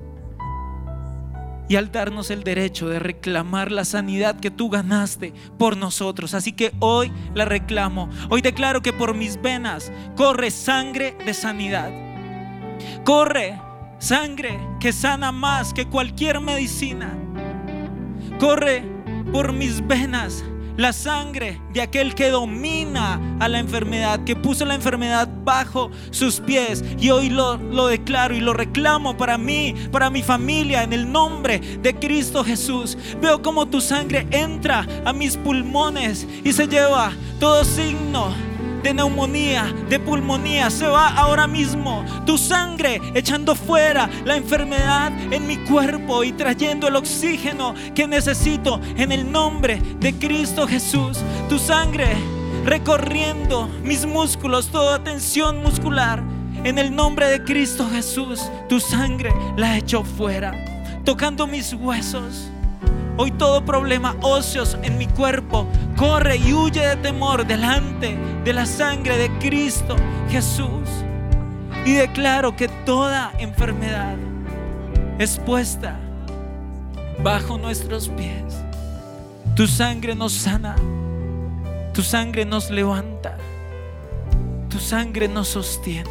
y 1.66 1.76
al 1.76 1.90
darnos 1.90 2.30
el 2.30 2.44
derecho 2.44 2.90
de 2.90 2.98
reclamar 2.98 3.72
la 3.72 3.86
sanidad 3.86 4.38
que 4.38 4.50
tú 4.50 4.68
ganaste 4.68 5.32
por 5.58 5.78
nosotros. 5.78 6.34
Así 6.34 6.52
que 6.52 6.74
hoy 6.78 7.10
la 7.34 7.46
reclamo. 7.46 8.10
Hoy 8.28 8.42
declaro 8.42 8.82
que 8.82 8.92
por 8.92 9.14
mis 9.14 9.40
venas 9.40 9.90
corre 10.14 10.50
sangre 10.50 11.16
de 11.24 11.32
sanidad. 11.32 11.90
Corre 13.02 13.58
sangre 14.04 14.60
que 14.80 14.92
sana 14.92 15.32
más 15.32 15.72
que 15.72 15.86
cualquier 15.86 16.38
medicina. 16.38 17.16
Corre 18.38 18.84
por 19.32 19.54
mis 19.54 19.84
venas 19.86 20.44
la 20.76 20.92
sangre 20.92 21.58
de 21.72 21.80
aquel 21.80 22.14
que 22.14 22.28
domina 22.28 23.18
a 23.40 23.48
la 23.48 23.60
enfermedad, 23.60 24.22
que 24.24 24.36
puso 24.36 24.66
la 24.66 24.74
enfermedad 24.74 25.26
bajo 25.42 25.90
sus 26.10 26.40
pies. 26.40 26.84
Y 26.98 27.10
hoy 27.10 27.30
lo, 27.30 27.56
lo, 27.56 27.86
declaro 27.86 28.34
y 28.34 28.40
lo 28.40 28.52
reclamo 28.52 29.16
para 29.16 29.38
mí, 29.38 29.74
para 29.90 30.10
mi 30.10 30.22
familia, 30.22 30.82
en 30.82 30.92
el 30.92 31.10
nombre 31.10 31.60
de 31.60 31.94
Cristo 31.94 32.44
Jesús. 32.44 32.98
Veo 33.22 33.40
como 33.40 33.66
tu 33.66 33.80
sangre 33.80 34.26
entra 34.30 34.86
a 35.06 35.14
mis 35.14 35.38
pulmones 35.38 36.26
y 36.44 36.52
se 36.52 36.68
lleva 36.68 37.12
todo 37.40 37.64
signo 37.64 38.53
de 38.84 38.92
neumonía, 38.92 39.74
de 39.88 39.98
pulmonía, 39.98 40.68
se 40.68 40.86
va 40.86 41.08
ahora 41.08 41.46
mismo. 41.46 42.04
Tu 42.26 42.36
sangre 42.36 43.00
echando 43.14 43.54
fuera 43.54 44.10
la 44.26 44.36
enfermedad 44.36 45.10
en 45.32 45.46
mi 45.46 45.56
cuerpo 45.56 46.22
y 46.22 46.32
trayendo 46.32 46.86
el 46.86 46.96
oxígeno 46.96 47.74
que 47.94 48.06
necesito 48.06 48.78
en 48.96 49.10
el 49.10 49.32
nombre 49.32 49.80
de 50.00 50.12
Cristo 50.12 50.66
Jesús. 50.66 51.18
Tu 51.48 51.58
sangre 51.58 52.14
recorriendo 52.66 53.68
mis 53.82 54.04
músculos, 54.04 54.68
toda 54.68 55.02
tensión 55.02 55.62
muscular. 55.62 56.22
En 56.62 56.78
el 56.78 56.94
nombre 56.94 57.28
de 57.28 57.42
Cristo 57.42 57.88
Jesús, 57.90 58.50
tu 58.68 58.80
sangre 58.80 59.32
la 59.56 59.78
echó 59.78 60.04
fuera, 60.04 60.52
tocando 61.04 61.46
mis 61.46 61.72
huesos 61.72 62.50
Hoy 63.16 63.30
todo 63.30 63.64
problema 63.64 64.16
óseos 64.22 64.76
en 64.82 64.98
mi 64.98 65.06
cuerpo 65.06 65.68
corre 65.96 66.36
y 66.36 66.52
huye 66.52 66.84
de 66.84 66.96
temor 66.96 67.46
delante 67.46 68.18
de 68.44 68.52
la 68.52 68.66
sangre 68.66 69.16
de 69.16 69.30
Cristo 69.38 69.94
Jesús. 70.28 70.88
Y 71.84 71.92
declaro 71.92 72.56
que 72.56 72.68
toda 72.84 73.32
enfermedad 73.38 74.16
es 75.18 75.38
puesta 75.38 75.96
bajo 77.22 77.56
nuestros 77.56 78.08
pies. 78.08 78.64
Tu 79.54 79.68
sangre 79.68 80.16
nos 80.16 80.32
sana, 80.32 80.74
tu 81.92 82.02
sangre 82.02 82.44
nos 82.44 82.70
levanta, 82.70 83.36
tu 84.68 84.80
sangre 84.80 85.28
nos 85.28 85.48
sostiene. 85.48 86.10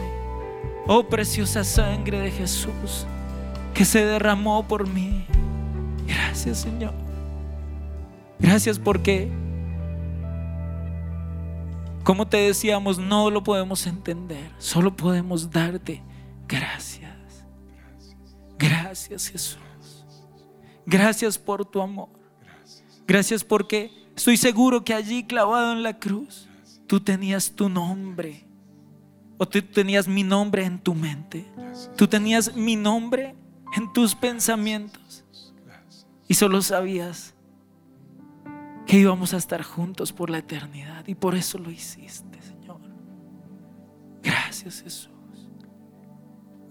Oh 0.88 1.03
preciosa 1.03 1.65
sangre 1.65 2.19
de 2.19 2.31
Jesús 2.31 3.05
que 3.74 3.83
se 3.83 4.05
derramó 4.05 4.63
por 4.63 4.88
mí. 4.88 5.25
Gracias 6.07 6.60
Señor. 6.60 6.93
Gracias 8.39 8.77
porque, 8.77 9.31
como 12.03 12.27
te 12.27 12.38
decíamos, 12.38 13.00
no 13.00 13.29
lo 13.29 13.43
podemos 13.43 13.88
entender. 13.88 14.51
Solo 14.57 14.95
podemos 14.95 15.50
darte 15.51 16.01
gracias. 16.48 17.13
Gracias 18.57 19.27
Jesús. 19.29 20.05
Gracias 20.86 21.38
por 21.38 21.65
tu 21.65 21.81
amor. 21.81 22.10
Gracias 23.07 23.43
porque 23.43 23.91
estoy 24.15 24.38
seguro 24.38 24.83
que 24.83 24.93
allí 24.93 25.24
clavado 25.24 25.74
en 25.74 25.83
la 25.83 26.00
cruz, 26.00 26.48
tú 26.88 27.00
tenías 27.00 27.51
tu 27.51 27.69
nombre. 27.69 28.45
O 29.38 29.48
tú 29.48 29.62
tenías 29.62 30.07
mi 30.07 30.24
nombre 30.24 30.63
en 30.63 30.79
tu 30.79 30.93
mente. 30.93 31.45
Tú 31.98 32.07
tenías 32.07 32.55
mi 32.55 32.75
nombre 32.75 33.36
en 33.75 33.91
tus 33.91 34.15
pensamientos. 34.15 35.02
Y 36.34 36.36
solo 36.36 36.63
sabías 36.63 37.36
que 38.88 38.98
íbamos 38.98 39.36
a 39.36 39.38
estar 39.38 39.62
juntos 39.62 40.12
por 40.12 40.32
la 40.32 40.40
eternidad. 40.40 41.06
Y 41.06 41.13
por 41.13 41.36
eso 41.36 41.60
lo 41.60 41.70
hiciste, 41.70 42.42
Señor. 42.42 42.82
Gracias 44.24 44.81
Jesús. 44.81 45.12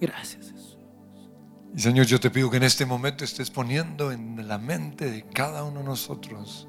Gracias 0.01 0.51
Jesús. 0.51 0.79
Y 1.77 1.79
Señor, 1.79 2.07
yo 2.07 2.19
te 2.19 2.29
pido 2.29 2.51
que 2.51 2.57
en 2.57 2.65
este 2.65 2.85
momento 2.85 3.23
estés 3.23 3.53
poniendo 3.53 4.11
en 4.11 4.49
la 4.49 4.59
mente 4.59 5.09
de 5.09 5.23
cada 5.27 5.63
uno 5.63 5.79
de 5.79 5.87
nosotros 5.87 6.67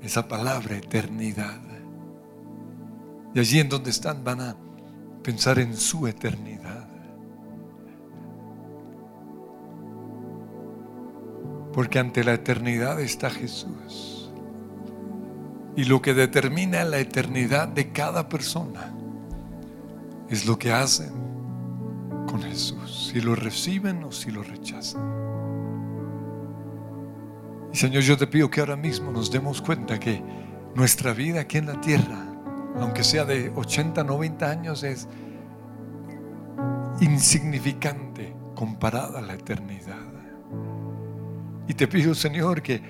esa 0.00 0.26
palabra 0.26 0.78
eternidad. 0.78 1.60
Y 3.34 3.40
allí 3.40 3.60
en 3.60 3.68
donde 3.68 3.90
están 3.90 4.24
van 4.24 4.40
a 4.40 4.56
pensar 5.22 5.58
en 5.58 5.76
su 5.76 6.06
eternidad. 6.06 6.81
Porque 11.72 11.98
ante 11.98 12.24
la 12.24 12.34
eternidad 12.34 13.00
está 13.00 13.30
Jesús. 13.30 14.30
Y 15.76 15.84
lo 15.84 16.02
que 16.02 16.12
determina 16.12 16.84
la 16.84 16.98
eternidad 16.98 17.68
de 17.68 17.92
cada 17.92 18.28
persona 18.28 18.92
es 20.28 20.46
lo 20.46 20.58
que 20.58 20.72
hacen 20.72 21.12
con 22.26 22.42
Jesús. 22.42 23.10
Si 23.12 23.20
lo 23.20 23.34
reciben 23.34 24.04
o 24.04 24.12
si 24.12 24.30
lo 24.30 24.42
rechazan. 24.42 25.02
Y 27.72 27.76
Señor, 27.76 28.02
yo 28.02 28.16
te 28.18 28.26
pido 28.26 28.50
que 28.50 28.60
ahora 28.60 28.76
mismo 28.76 29.10
nos 29.10 29.30
demos 29.30 29.62
cuenta 29.62 29.98
que 29.98 30.22
nuestra 30.74 31.14
vida 31.14 31.40
aquí 31.40 31.58
en 31.58 31.66
la 31.66 31.80
tierra, 31.80 32.26
aunque 32.76 33.02
sea 33.02 33.24
de 33.24 33.50
80, 33.54 34.04
90 34.04 34.50
años, 34.50 34.82
es 34.82 35.08
insignificante 37.00 38.34
comparada 38.54 39.18
a 39.18 39.22
la 39.22 39.34
eternidad. 39.34 40.21
Y 41.68 41.74
te 41.74 41.86
pido, 41.86 42.14
Señor, 42.14 42.62
que, 42.62 42.82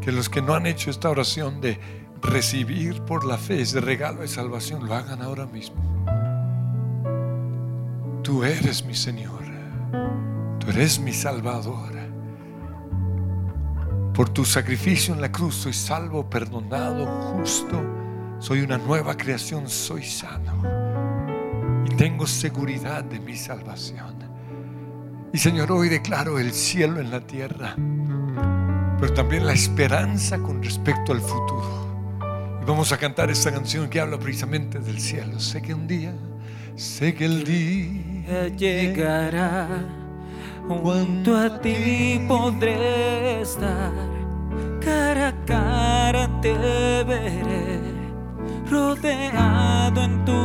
que 0.00 0.12
los 0.12 0.28
que 0.28 0.42
no 0.42 0.54
han 0.54 0.66
hecho 0.66 0.90
esta 0.90 1.10
oración 1.10 1.60
de 1.60 1.78
recibir 2.22 3.02
por 3.02 3.24
la 3.24 3.38
fe 3.38 3.60
ese 3.60 3.80
regalo 3.80 4.20
de 4.20 4.28
salvación, 4.28 4.86
lo 4.86 4.94
hagan 4.94 5.22
ahora 5.22 5.46
mismo. 5.46 5.76
Tú 8.22 8.42
eres 8.42 8.84
mi 8.84 8.94
Señor. 8.94 9.44
Tú 10.58 10.70
eres 10.70 10.98
mi 10.98 11.12
Salvador. 11.12 11.92
Por 14.14 14.30
tu 14.30 14.44
sacrificio 14.44 15.12
en 15.12 15.20
la 15.20 15.30
cruz 15.30 15.56
soy 15.56 15.72
salvo, 15.72 16.30
perdonado, 16.30 17.04
justo. 17.06 17.82
Soy 18.38 18.60
una 18.60 18.78
nueva 18.78 19.16
creación, 19.16 19.68
soy 19.68 20.04
sano. 20.04 20.62
Y 21.84 21.94
tengo 21.96 22.26
seguridad 22.26 23.04
de 23.04 23.20
mi 23.20 23.36
salvación. 23.36 24.23
Y 25.34 25.38
Señor, 25.38 25.72
hoy 25.72 25.88
declaro 25.88 26.38
el 26.38 26.52
cielo 26.52 27.00
en 27.00 27.10
la 27.10 27.20
tierra, 27.20 27.74
pero 29.00 29.12
también 29.14 29.44
la 29.44 29.52
esperanza 29.52 30.38
con 30.38 30.62
respecto 30.62 31.10
al 31.10 31.20
futuro. 31.20 32.20
Y 32.62 32.64
vamos 32.64 32.92
a 32.92 32.98
cantar 32.98 33.32
esta 33.32 33.50
canción 33.50 33.90
que 33.90 33.98
habla 33.98 34.16
precisamente 34.16 34.78
del 34.78 35.00
cielo. 35.00 35.40
Sé 35.40 35.60
que 35.60 35.74
un 35.74 35.88
día, 35.88 36.14
sé 36.76 37.16
que 37.16 37.24
el 37.24 37.42
día 37.42 38.46
llegará, 38.56 39.66
junto 40.68 41.36
a 41.36 41.60
ti 41.60 42.24
podré 42.28 43.40
estar, 43.40 43.92
cara 44.80 45.30
a 45.30 45.44
cara 45.46 46.40
te 46.42 46.52
veré, 47.02 47.80
rodeado 48.70 50.00
en 50.00 50.24
tu 50.24 50.43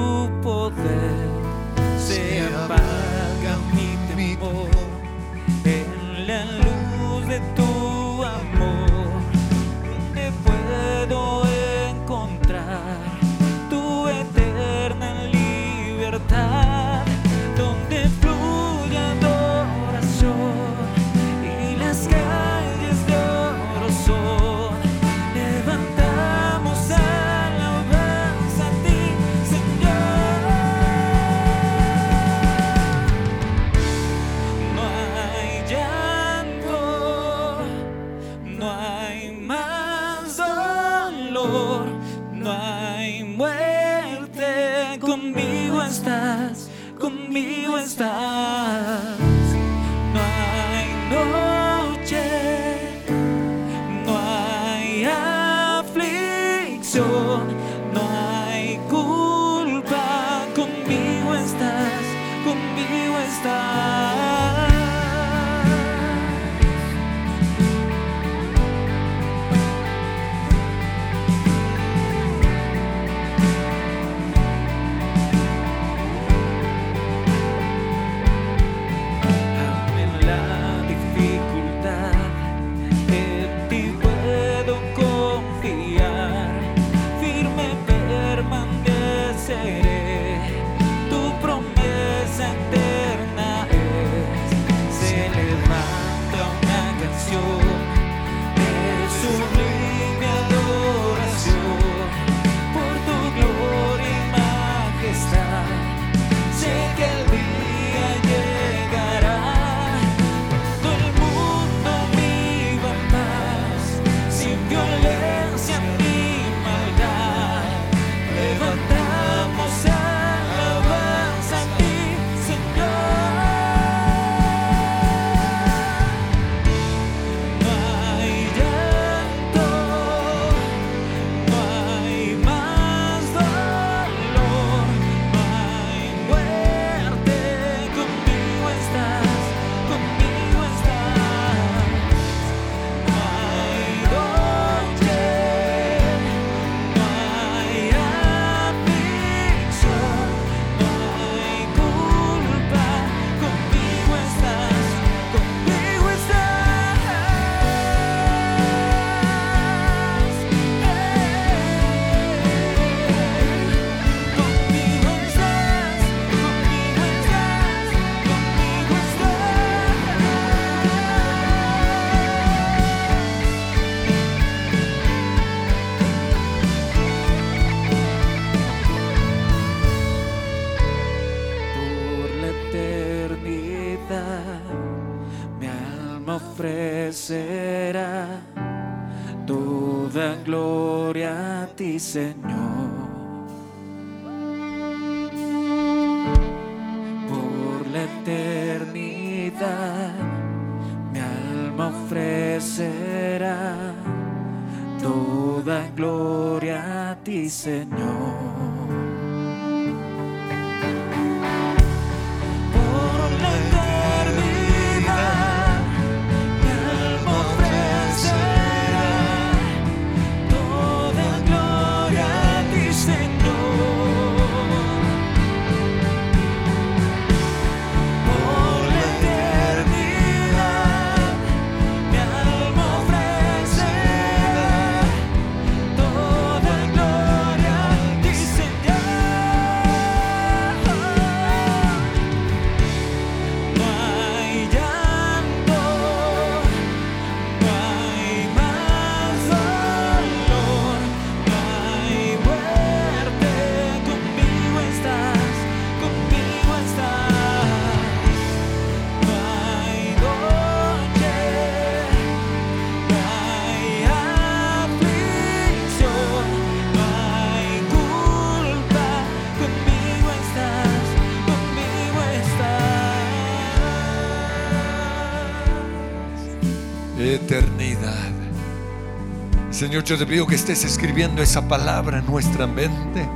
Señor, 279.89 280.03
yo 280.03 280.19
te 280.19 280.27
pido 280.27 280.45
que 280.45 280.53
estés 280.53 280.85
escribiendo 280.85 281.41
esa 281.41 281.67
palabra 281.67 282.19
en 282.19 282.25
nuestra 282.27 282.67
mente, 282.67 283.27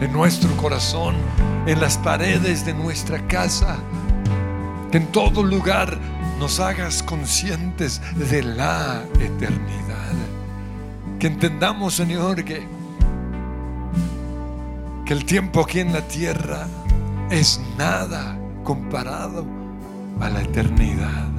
en 0.00 0.12
nuestro 0.12 0.50
corazón, 0.56 1.14
en 1.68 1.80
las 1.80 1.98
paredes 1.98 2.66
de 2.66 2.74
nuestra 2.74 3.24
casa. 3.28 3.76
Que 4.90 4.96
en 4.96 5.06
todo 5.12 5.44
lugar 5.44 5.96
nos 6.40 6.58
hagas 6.58 7.00
conscientes 7.00 8.02
de 8.16 8.42
la 8.42 9.04
eternidad. 9.20 10.14
Que 11.20 11.28
entendamos, 11.28 11.94
Señor, 11.94 12.44
que, 12.44 12.66
que 15.06 15.12
el 15.12 15.24
tiempo 15.24 15.60
aquí 15.60 15.78
en 15.78 15.92
la 15.92 16.02
tierra 16.08 16.66
es 17.30 17.60
nada 17.78 18.36
comparado 18.64 19.46
a 20.20 20.28
la 20.28 20.42
eternidad. 20.42 21.33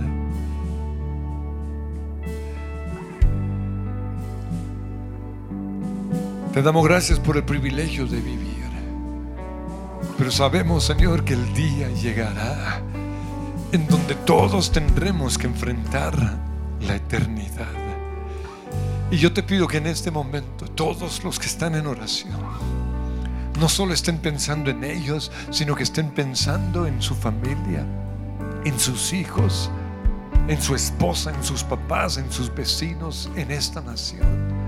Te 6.56 6.62
damos 6.62 6.86
gracias 6.86 7.20
por 7.20 7.36
el 7.36 7.44
privilegio 7.44 8.08
de 8.08 8.22
vivir. 8.22 8.64
Pero 10.18 10.32
sabemos, 10.32 10.86
Señor, 10.86 11.26
que 11.26 11.34
el 11.34 11.54
día 11.54 11.90
llegará 11.90 12.82
en 13.74 13.86
donde 13.88 14.16
todos 14.16 14.72
tendremos 14.72 15.38
que 15.38 15.48
enfrentar 15.48 16.16
la 16.80 16.96
eternidad. 16.96 17.68
Y 19.12 19.18
yo 19.18 19.34
te 19.34 19.44
pido 19.44 19.68
que 19.68 19.80
en 19.80 19.88
este 19.88 20.12
momento 20.12 20.66
todos 20.68 21.26
los 21.26 21.40
que 21.40 21.48
están 21.48 21.76
en 21.76 21.88
oración 21.88 22.40
no 23.60 23.68
solo 23.68 23.94
estén 23.94 24.20
pensando 24.20 24.72
en 24.72 24.86
ellos, 24.86 25.34
sino 25.50 25.76
que 25.76 25.84
estén 25.84 26.10
pensando 26.12 26.88
en 26.88 27.02
su 27.02 27.16
familia, 27.16 27.86
en 28.64 28.80
sus 28.80 29.12
hijos, 29.12 29.70
en 30.48 30.62
su 30.62 30.74
esposa, 30.74 31.34
en 31.36 31.44
sus 31.44 31.66
papás, 31.66 32.18
en 32.18 32.32
sus 32.32 32.56
vecinos, 32.56 33.30
en 33.36 33.52
esta 33.52 33.82
nación. 33.82 34.65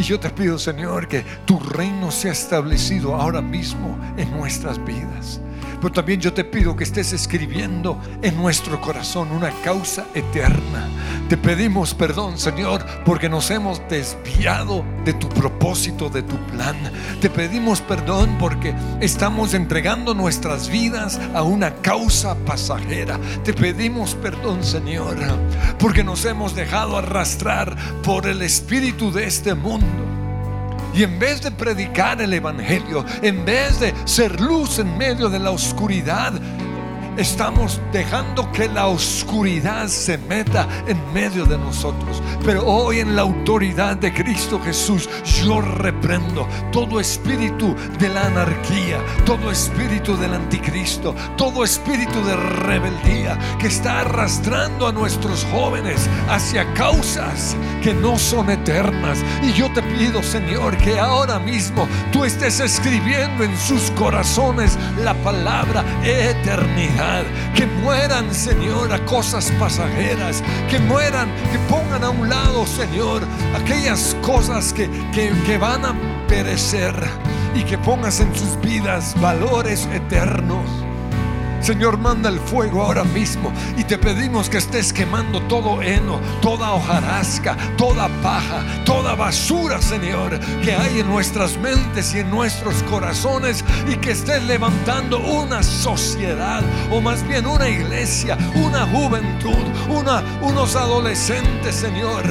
Y 0.00 0.02
yo 0.02 0.18
te 0.18 0.30
pido, 0.30 0.58
Señor, 0.58 1.08
que 1.08 1.22
tu 1.44 1.60
reino 1.60 2.10
sea 2.10 2.32
establecido 2.32 3.14
ahora 3.14 3.42
mismo 3.42 3.98
en 4.16 4.30
nuestras 4.30 4.82
vidas. 4.82 5.42
Pero 5.80 5.92
también 5.92 6.20
yo 6.20 6.32
te 6.32 6.44
pido 6.44 6.76
que 6.76 6.84
estés 6.84 7.12
escribiendo 7.12 8.00
en 8.22 8.36
nuestro 8.36 8.80
corazón 8.80 9.30
una 9.32 9.50
causa 9.62 10.06
eterna. 10.14 10.88
Te 11.28 11.36
pedimos 11.36 11.94
perdón, 11.94 12.38
Señor, 12.38 12.84
porque 13.04 13.28
nos 13.28 13.50
hemos 13.50 13.80
desviado 13.88 14.84
de 15.04 15.12
tu 15.14 15.28
propósito, 15.28 16.08
de 16.08 16.22
tu 16.22 16.36
plan. 16.46 16.76
Te 17.20 17.30
pedimos 17.30 17.80
perdón 17.80 18.36
porque 18.38 18.74
estamos 19.00 19.54
entregando 19.54 20.14
nuestras 20.14 20.68
vidas 20.68 21.20
a 21.34 21.42
una 21.42 21.74
causa 21.76 22.34
pasajera. 22.34 23.18
Te 23.44 23.52
pedimos 23.52 24.14
perdón, 24.16 24.64
Señor, 24.64 25.16
porque 25.78 26.04
nos 26.04 26.24
hemos 26.24 26.54
dejado 26.54 26.96
arrastrar 26.96 27.76
por 28.02 28.26
el 28.26 28.42
espíritu 28.42 29.12
de 29.12 29.26
este 29.26 29.54
mundo 29.54 30.09
y 30.94 31.02
en 31.02 31.18
vez 31.18 31.42
de 31.42 31.50
predicar 31.50 32.20
el 32.20 32.32
Evangelio, 32.32 33.04
en 33.22 33.44
vez 33.44 33.80
de 33.80 33.94
ser 34.04 34.40
luz 34.40 34.78
en 34.78 34.96
medio 34.98 35.28
de 35.28 35.38
la 35.38 35.50
oscuridad, 35.50 36.32
estamos 37.20 37.80
dejando 37.92 38.50
que 38.50 38.66
la 38.66 38.86
oscuridad 38.86 39.88
se 39.88 40.16
meta 40.16 40.66
en 40.86 40.98
medio 41.12 41.44
de 41.44 41.58
nosotros. 41.58 42.22
Pero 42.44 42.66
hoy 42.66 43.00
en 43.00 43.14
la 43.14 43.22
autoridad 43.22 43.96
de 43.96 44.12
Cristo 44.12 44.58
Jesús, 44.58 45.08
yo 45.42 45.60
reprendo 45.60 46.48
todo 46.72 46.98
espíritu 46.98 47.76
de 47.98 48.08
la 48.08 48.26
anarquía, 48.26 48.98
todo 49.26 49.50
espíritu 49.50 50.16
del 50.16 50.32
anticristo, 50.32 51.14
todo 51.36 51.62
espíritu 51.62 52.24
de 52.24 52.36
rebeldía 52.36 53.38
que 53.58 53.66
está 53.66 54.00
arrastrando 54.00 54.86
a 54.86 54.92
nuestros 54.92 55.44
jóvenes 55.52 56.08
hacia 56.28 56.72
causas 56.72 57.54
que 57.82 57.92
no 57.92 58.18
son 58.18 58.48
eternas. 58.48 59.18
Y 59.42 59.52
yo 59.52 59.70
te 59.74 59.82
pido, 59.82 60.22
Señor, 60.22 60.76
que 60.78 60.98
ahora 60.98 61.38
mismo 61.38 61.86
estés 62.24 62.60
escribiendo 62.60 63.44
en 63.44 63.56
sus 63.56 63.90
corazones 63.92 64.78
la 65.02 65.14
palabra 65.22 65.84
eternidad. 66.04 67.24
Que 67.54 67.66
mueran, 67.66 68.32
Señor, 68.34 68.92
a 68.92 69.04
cosas 69.06 69.50
pasajeras, 69.58 70.42
que 70.68 70.78
mueran, 70.78 71.28
que 71.52 71.58
pongan 71.68 72.04
a 72.04 72.10
un 72.10 72.28
lado, 72.28 72.66
Señor, 72.66 73.22
aquellas 73.54 74.16
cosas 74.22 74.72
que, 74.72 74.88
que 75.12 75.58
van 75.58 75.84
a 75.84 75.94
perecer. 76.28 76.94
Y 77.54 77.64
que 77.64 77.76
pongas 77.78 78.20
en 78.20 78.34
sus 78.34 78.60
vidas 78.60 79.14
valores 79.20 79.88
eternos. 79.92 80.89
Señor, 81.60 81.98
manda 81.98 82.30
el 82.30 82.40
fuego 82.40 82.82
ahora 82.82 83.04
mismo 83.04 83.52
y 83.76 83.84
te 83.84 83.98
pedimos 83.98 84.48
que 84.48 84.58
estés 84.58 84.92
quemando 84.92 85.42
todo 85.42 85.82
heno, 85.82 86.18
toda 86.40 86.72
hojarasca, 86.72 87.56
toda 87.76 88.08
paja, 88.22 88.64
toda 88.84 89.14
basura, 89.14 89.80
Señor, 89.80 90.40
que 90.62 90.72
hay 90.72 91.00
en 91.00 91.08
nuestras 91.08 91.58
mentes 91.58 92.14
y 92.14 92.20
en 92.20 92.30
nuestros 92.30 92.82
corazones 92.84 93.62
y 93.86 93.96
que 93.96 94.12
estés 94.12 94.42
levantando 94.44 95.18
una 95.20 95.62
sociedad 95.62 96.62
o 96.90 97.00
más 97.00 97.26
bien 97.28 97.46
una 97.46 97.68
iglesia, 97.68 98.38
una 98.54 98.86
juventud, 98.86 99.50
unos 100.40 100.76
adolescentes, 100.76 101.74
Señor, 101.74 102.22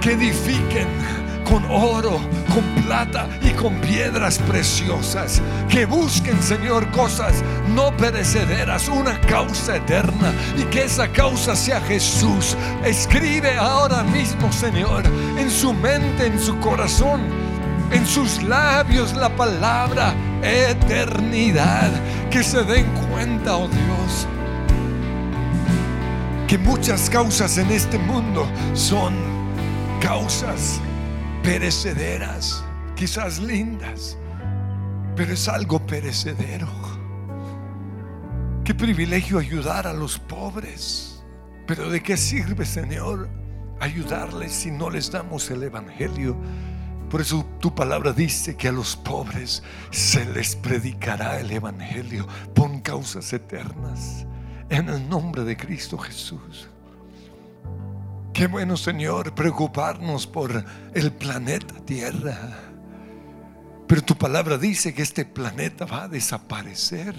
que 0.00 0.12
edifiquen 0.12 1.17
con 1.48 1.64
oro, 1.70 2.20
con 2.52 2.82
plata 2.84 3.26
y 3.42 3.50
con 3.50 3.74
piedras 3.80 4.38
preciosas. 4.38 5.40
Que 5.68 5.86
busquen, 5.86 6.40
Señor, 6.42 6.90
cosas 6.90 7.42
no 7.74 7.96
perecederas, 7.96 8.88
una 8.88 9.18
causa 9.22 9.76
eterna 9.76 10.32
y 10.56 10.64
que 10.64 10.84
esa 10.84 11.08
causa 11.08 11.56
sea 11.56 11.80
Jesús. 11.80 12.56
Escribe 12.84 13.56
ahora 13.56 14.02
mismo, 14.04 14.52
Señor, 14.52 15.04
en 15.38 15.50
su 15.50 15.72
mente, 15.72 16.26
en 16.26 16.38
su 16.38 16.58
corazón, 16.58 17.20
en 17.90 18.06
sus 18.06 18.42
labios 18.42 19.14
la 19.16 19.30
palabra 19.30 20.14
eternidad. 20.42 21.90
Que 22.30 22.42
se 22.42 22.62
den 22.62 22.86
cuenta, 23.10 23.56
oh 23.56 23.68
Dios, 23.68 24.26
que 26.46 26.58
muchas 26.58 27.08
causas 27.08 27.56
en 27.56 27.70
este 27.70 27.98
mundo 27.98 28.46
son 28.74 29.14
causas 30.00 30.80
perecederas, 31.48 32.62
quizás 32.94 33.38
lindas, 33.38 34.18
pero 35.16 35.32
es 35.32 35.48
algo 35.48 35.84
perecedero. 35.86 36.68
Qué 38.64 38.74
privilegio 38.74 39.38
ayudar 39.38 39.86
a 39.86 39.94
los 39.94 40.18
pobres. 40.18 41.24
Pero 41.66 41.88
¿de 41.88 42.02
qué 42.02 42.18
sirve, 42.18 42.66
Señor, 42.66 43.30
ayudarles 43.80 44.52
si 44.52 44.70
no 44.70 44.90
les 44.90 45.10
damos 45.10 45.50
el 45.50 45.62
Evangelio? 45.62 46.36
Por 47.08 47.22
eso 47.22 47.46
tu 47.60 47.74
palabra 47.74 48.12
dice 48.12 48.54
que 48.54 48.68
a 48.68 48.72
los 48.72 48.94
pobres 48.94 49.62
se 49.90 50.26
les 50.26 50.54
predicará 50.54 51.40
el 51.40 51.50
Evangelio 51.50 52.28
por 52.54 52.82
causas 52.82 53.32
eternas. 53.32 54.26
En 54.68 54.90
el 54.90 55.08
nombre 55.08 55.44
de 55.44 55.56
Cristo 55.56 55.96
Jesús. 55.96 56.68
Qué 58.38 58.46
bueno, 58.46 58.76
Señor, 58.76 59.34
preocuparnos 59.34 60.24
por 60.24 60.64
el 60.94 61.12
planeta 61.12 61.74
Tierra. 61.84 62.38
Pero 63.88 64.00
tu 64.02 64.16
palabra 64.16 64.56
dice 64.56 64.94
que 64.94 65.02
este 65.02 65.24
planeta 65.24 65.86
va 65.86 66.04
a 66.04 66.08
desaparecer. 66.08 67.16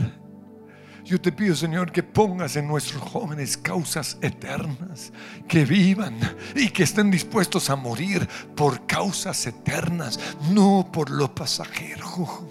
Yo 1.03 1.19
te 1.19 1.33
pido, 1.33 1.55
Señor, 1.55 1.91
que 1.91 2.03
pongas 2.03 2.55
en 2.55 2.69
nuestros 2.69 3.01
jóvenes 3.01 3.57
causas 3.57 4.17
eternas, 4.21 5.11
que 5.45 5.65
vivan 5.65 6.17
y 6.55 6.69
que 6.69 6.83
estén 6.83 7.11
dispuestos 7.11 7.69
a 7.69 7.75
morir 7.75 8.25
por 8.55 8.85
causas 8.85 9.45
eternas, 9.45 10.17
no 10.51 10.89
por 10.89 11.09
lo 11.09 11.35
pasajero. 11.35 12.47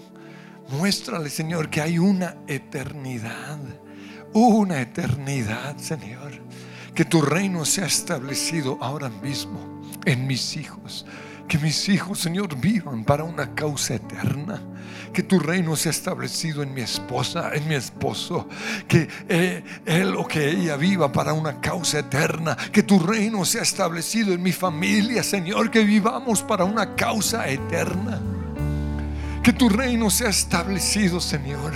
Muéstrale, 0.77 1.31
Señor, 1.31 1.71
que 1.71 1.81
hay 1.81 1.97
una 1.97 2.35
eternidad, 2.45 3.57
una 4.31 4.79
eternidad, 4.79 5.75
Señor. 5.77 6.48
Que 6.99 7.05
tu 7.05 7.21
reino 7.21 7.63
sea 7.63 7.85
establecido 7.85 8.77
ahora 8.81 9.07
mismo 9.07 9.57
en 10.03 10.27
mis 10.27 10.57
hijos 10.57 11.05
que 11.47 11.57
mis 11.57 11.87
hijos, 11.87 12.19
Señor, 12.19 12.59
vivan 12.59 13.05
para 13.05 13.23
una 13.23 13.55
causa 13.55 13.95
eterna. 13.95 14.61
Que 15.13 15.23
tu 15.23 15.39
reino 15.39 15.77
sea 15.77 15.91
establecido 15.91 16.61
en 16.61 16.73
mi 16.73 16.81
esposa, 16.81 17.51
en 17.53 17.69
mi 17.69 17.75
esposo. 17.75 18.49
Que 18.85 19.07
eh, 19.29 19.63
él 19.85 20.13
o 20.17 20.27
que 20.27 20.49
ella 20.49 20.75
viva 20.75 21.09
para 21.09 21.31
una 21.31 21.61
causa 21.61 21.99
eterna. 21.99 22.57
Que 22.73 22.83
tu 22.83 22.99
reino 22.99 23.45
sea 23.45 23.61
establecido 23.61 24.33
en 24.33 24.43
mi 24.43 24.51
familia, 24.51 25.23
Señor. 25.23 25.71
Que 25.71 25.85
vivamos 25.85 26.43
para 26.43 26.65
una 26.65 26.95
causa 26.95 27.47
eterna. 27.47 28.21
Que 29.41 29.53
tu 29.53 29.69
reino 29.69 30.09
sea 30.09 30.29
establecido, 30.29 31.21
Señor 31.21 31.71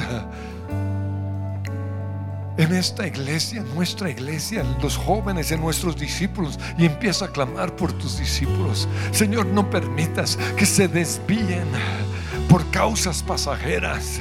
en 2.58 2.74
esta 2.74 3.08
iglesia, 3.08 3.63
nuestra 3.74 4.10
iglesia, 4.10 4.63
los 4.82 4.98
jóvenes, 4.98 5.52
en 5.52 5.62
nuestros 5.62 5.98
discípulos 5.98 6.60
y 6.78 6.86
empieza 6.86 7.26
a 7.26 7.30
clamar 7.30 7.76
por 7.76 7.94
tus 7.94 8.18
discípulos. 8.18 8.88
Señor, 9.12 9.46
no 9.48 9.70
permitas 9.70 10.38
que 10.58 10.66
se 10.66 10.88
desvíen 10.88 11.68
por 12.50 12.70
causas 12.70 13.24
pasajeras, 13.24 14.20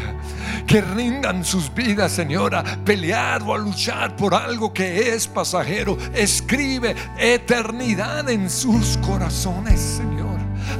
que 0.66 0.80
rindan 0.80 1.44
sus 1.44 1.72
vidas, 1.74 2.12
Señor, 2.12 2.54
pelear 2.84 3.42
o 3.42 3.54
a 3.54 3.58
luchar 3.58 4.16
por 4.16 4.34
algo 4.34 4.72
que 4.72 5.14
es 5.14 5.26
pasajero. 5.26 5.98
Escribe 6.14 6.96
eternidad 7.18 8.30
en 8.30 8.48
sus 8.48 8.96
corazones, 8.98 9.80
Señor 9.80 10.11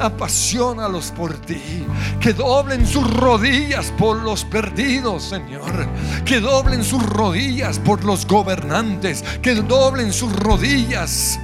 apasionalos 0.02 1.10
por 1.12 1.36
ti. 1.38 1.84
Que 2.20 2.32
doblen 2.32 2.86
sus 2.86 3.08
rodillas 3.14 3.92
por 3.98 4.18
los 4.22 4.44
perdidos, 4.44 5.22
Señor. 5.22 5.88
Que 6.24 6.40
doblen 6.40 6.84
sus 6.84 7.02
rodillas 7.02 7.78
por 7.78 8.04
los 8.04 8.26
gobernantes. 8.26 9.22
Que 9.40 9.54
doblen 9.54 10.12
sus 10.12 10.34
rodillas 10.36 11.38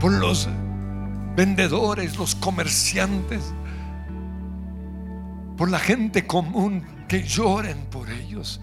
por 0.00 0.12
los 0.12 0.48
vendedores, 1.36 2.16
los 2.16 2.34
comerciantes. 2.34 3.42
Por 5.56 5.70
la 5.70 5.78
gente 5.78 6.26
común 6.26 6.84
que 7.08 7.22
lloren 7.22 7.86
por 7.86 8.10
ellos. 8.10 8.60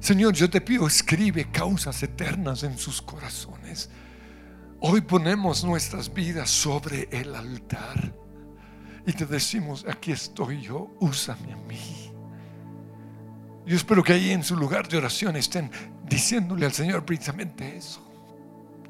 Señor, 0.00 0.34
yo 0.34 0.50
te 0.50 0.60
pido, 0.60 0.86
escribe 0.86 1.50
causas 1.50 2.02
eternas 2.02 2.62
en 2.62 2.76
sus 2.76 3.00
corazones. 3.00 3.88
Hoy 4.86 5.00
ponemos 5.00 5.64
nuestras 5.64 6.12
vidas 6.12 6.50
sobre 6.50 7.08
el 7.10 7.34
altar 7.34 8.12
y 9.06 9.14
te 9.14 9.24
decimos, 9.24 9.86
aquí 9.88 10.12
estoy 10.12 10.60
yo, 10.60 10.94
úsame 11.00 11.54
a 11.54 11.56
mí. 11.56 12.12
Yo 13.64 13.76
espero 13.76 14.02
que 14.02 14.12
ahí 14.12 14.32
en 14.32 14.44
su 14.44 14.54
lugar 14.56 14.86
de 14.86 14.98
oración 14.98 15.36
estén 15.36 15.70
diciéndole 16.06 16.66
al 16.66 16.74
Señor 16.74 17.02
precisamente 17.06 17.78
eso. 17.78 18.06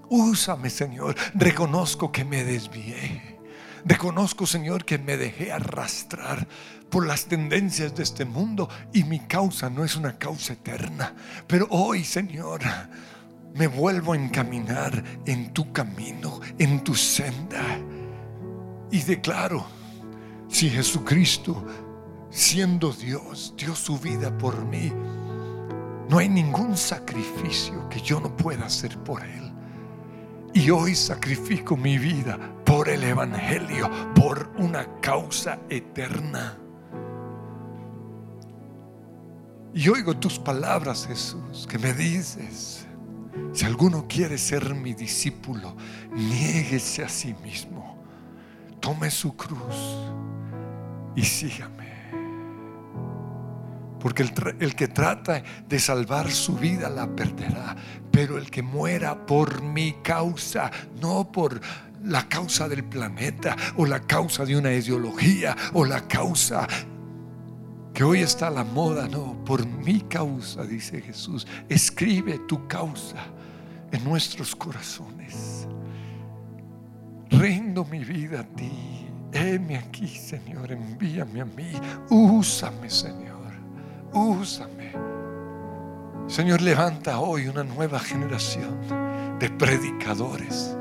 Úsame, 0.08 0.68
Señor. 0.68 1.14
Reconozco 1.32 2.10
que 2.10 2.24
me 2.24 2.42
desvié. 2.42 3.38
Reconozco, 3.84 4.46
Señor, 4.46 4.84
que 4.84 4.98
me 4.98 5.16
dejé 5.16 5.52
arrastrar 5.52 6.48
por 6.90 7.06
las 7.06 7.26
tendencias 7.26 7.94
de 7.94 8.02
este 8.02 8.24
mundo 8.24 8.68
y 8.92 9.04
mi 9.04 9.20
causa 9.20 9.70
no 9.70 9.84
es 9.84 9.94
una 9.94 10.18
causa 10.18 10.54
eterna. 10.54 11.14
Pero 11.46 11.68
hoy, 11.70 12.02
Señor, 12.02 12.62
me 13.54 13.68
vuelvo 13.68 14.12
a 14.12 14.16
encaminar 14.16 15.02
en 15.26 15.52
tu 15.52 15.72
camino, 15.72 16.40
en 16.58 16.82
tu 16.82 16.94
senda. 16.94 17.78
Y 18.90 19.00
declaro, 19.02 19.64
si 20.48 20.68
Jesucristo, 20.68 21.64
siendo 22.30 22.92
Dios, 22.92 23.54
dio 23.56 23.74
su 23.74 23.98
vida 23.98 24.36
por 24.36 24.64
mí, 24.64 24.92
no 26.08 26.18
hay 26.18 26.28
ningún 26.28 26.76
sacrificio 26.76 27.88
que 27.88 28.00
yo 28.00 28.20
no 28.20 28.36
pueda 28.36 28.66
hacer 28.66 28.98
por 28.98 29.22
Él. 29.22 29.52
Y 30.52 30.70
hoy 30.70 30.94
sacrifico 30.94 31.76
mi 31.76 31.98
vida 31.98 32.38
por 32.64 32.88
el 32.88 33.02
Evangelio, 33.04 33.90
por 34.14 34.50
una 34.58 35.00
causa 35.00 35.58
eterna. 35.68 36.58
Y 39.72 39.88
oigo 39.88 40.16
tus 40.16 40.38
palabras, 40.38 41.06
Jesús, 41.06 41.66
que 41.68 41.78
me 41.78 41.92
dices, 41.92 42.83
si 43.52 43.64
alguno 43.64 44.06
quiere 44.08 44.38
ser 44.38 44.74
mi 44.74 44.94
discípulo, 44.94 45.76
niéguese 46.12 47.04
a 47.04 47.08
sí 47.08 47.34
mismo, 47.42 48.02
tome 48.80 49.10
su 49.10 49.36
cruz 49.36 49.76
y 51.14 51.22
sígame. 51.22 51.84
Porque 54.00 54.22
el, 54.22 54.32
el, 54.60 54.74
que 54.74 54.88
trata 54.88 55.42
de 55.66 55.78
salvar 55.78 56.30
su 56.30 56.56
vida 56.56 56.90
la 56.90 57.06
perderá. 57.06 57.74
Pero 58.10 58.36
el 58.36 58.50
que 58.50 58.62
muera 58.62 59.24
por 59.24 59.62
mi 59.62 59.94
causa, 60.02 60.70
no 61.00 61.32
por 61.32 61.60
la 62.04 62.28
causa 62.28 62.68
del 62.68 62.84
planeta 62.84 63.56
o 63.76 63.86
la 63.86 64.00
causa 64.00 64.44
de 64.44 64.56
una 64.56 64.72
ideología 64.72 65.56
o 65.72 65.86
la 65.86 66.06
causa 66.06 66.68
que 67.94 68.02
hoy 68.02 68.20
está 68.20 68.50
la 68.50 68.64
moda, 68.64 69.06
no, 69.08 69.36
por 69.44 69.64
mi 69.64 70.00
causa, 70.00 70.64
dice 70.64 71.00
Jesús. 71.00 71.46
Escribe 71.68 72.40
tu 72.48 72.66
causa 72.66 73.24
en 73.92 74.02
nuestros 74.02 74.54
corazones. 74.56 75.68
Rindo 77.30 77.84
mi 77.84 78.00
vida 78.04 78.40
a 78.40 78.44
ti. 78.44 79.06
Heme 79.32 79.78
aquí, 79.78 80.08
Señor. 80.08 80.72
Envíame 80.72 81.40
a 81.40 81.44
mí. 81.44 81.72
Úsame, 82.10 82.90
Señor. 82.90 83.52
Úsame. 84.12 84.92
Señor, 86.26 86.62
levanta 86.62 87.20
hoy 87.20 87.46
una 87.46 87.62
nueva 87.62 88.00
generación 88.00 89.38
de 89.38 89.50
predicadores 89.50 90.76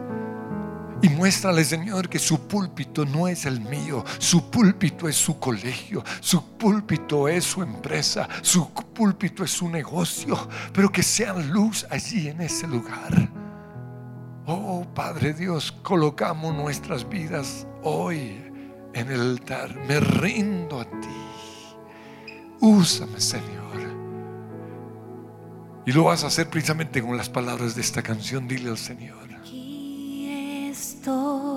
y 1.04 1.10
muéstrale, 1.10 1.66
Señor, 1.66 2.08
que 2.08 2.18
su 2.18 2.48
púlpito 2.48 3.04
no 3.04 3.28
es 3.28 3.46
el 3.46 3.60
mío, 3.60 4.06
su 4.20 4.50
púlpito 4.50 5.10
es 5.10 5.18
su 5.18 5.38
colegio, 5.38 6.02
su 6.22 6.58
púlpito 6.58 7.28
es 7.28 7.44
su 7.44 7.62
empresa, 7.62 8.30
su 8.42 8.72
púlpito 8.72 9.44
es 9.44 9.52
su 9.52 9.68
negocio, 9.68 10.48
pero 10.72 10.90
que 10.90 11.04
sean 11.04 11.52
luz 11.52 11.86
allí 11.90 12.30
en 12.30 12.40
ese 12.40 12.68
lugar. 12.68 13.30
Oh 14.46 14.88
Padre 14.96 15.34
Dios, 15.34 15.74
colocamos 15.84 16.56
nuestras 16.56 17.08
vidas 17.10 17.68
hoy 17.84 18.42
en 18.94 19.12
el 19.12 19.20
altar. 19.20 19.76
Me 19.86 20.00
rindo 20.00 20.80
a 20.80 20.86
ti. 20.86 22.34
Úsame, 22.62 23.20
Señor. 23.20 23.64
Y 25.86 25.92
lo 25.92 26.06
vas 26.06 26.24
a 26.24 26.28
hacer 26.28 26.50
precisamente 26.50 27.02
con 27.02 27.18
las 27.18 27.30
palabras 27.30 27.76
de 27.76 27.82
esta 27.82 28.02
canción. 28.02 28.48
Dile 28.48 28.70
al 28.70 28.78
Señor. 28.78 29.33
estoy. 31.04 31.53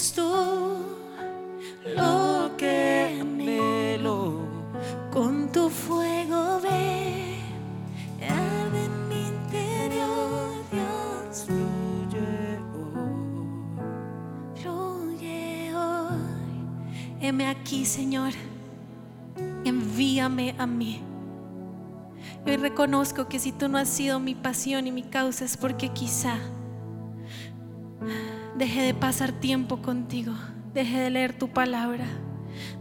Eres 0.00 0.12
tú 0.12 0.22
lo 1.96 2.50
que 2.56 3.18
anhelo. 3.20 4.48
Con 5.12 5.52
tu 5.52 5.68
fuego 5.68 6.60
ve, 6.62 7.40
arde 8.22 8.84
en 8.84 9.08
mi 9.08 9.26
interior, 9.28 10.52
Dios. 10.72 11.46
Fluye 14.54 15.74
hoy. 15.74 17.20
Heme 17.20 17.48
aquí, 17.48 17.84
Señor. 17.84 18.32
Envíame 19.64 20.54
a 20.56 20.66
mí. 20.66 21.02
Y 22.46 22.50
hoy 22.50 22.56
reconozco 22.56 23.28
que 23.28 23.38
si 23.38 23.52
tú 23.52 23.68
no 23.68 23.76
has 23.76 23.88
sido 23.88 24.18
mi 24.18 24.34
pasión 24.34 24.86
y 24.86 24.92
mi 24.92 25.02
causa 25.02 25.44
es 25.44 25.58
porque 25.58 25.90
quizá 25.90 26.38
dejé 28.60 28.82
de 28.82 28.92
pasar 28.92 29.32
tiempo 29.32 29.80
contigo, 29.80 30.34
dejé 30.74 31.00
de 31.00 31.10
leer 31.10 31.32
tu 31.32 31.48
palabra, 31.48 32.04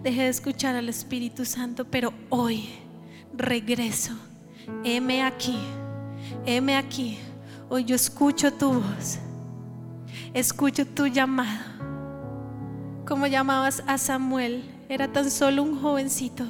dejé 0.03 0.23
de 0.23 0.27
escuchar 0.27 0.75
al 0.75 0.89
Espíritu 0.89 1.45
Santo, 1.45 1.85
pero 1.85 2.13
hoy 2.27 2.67
regreso. 3.33 4.11
Heme 4.83 5.23
aquí, 5.23 5.57
heme 6.45 6.75
aquí. 6.75 7.17
Hoy 7.69 7.85
yo 7.85 7.95
escucho 7.95 8.51
tu 8.51 8.73
voz, 8.73 9.19
escucho 10.33 10.85
tu 10.85 11.07
llamado. 11.07 11.63
Como 13.07 13.27
llamabas 13.27 13.81
a 13.87 13.97
Samuel, 13.97 14.69
era 14.89 15.07
tan 15.07 15.31
solo 15.31 15.63
un 15.63 15.79
jovencito. 15.79 16.43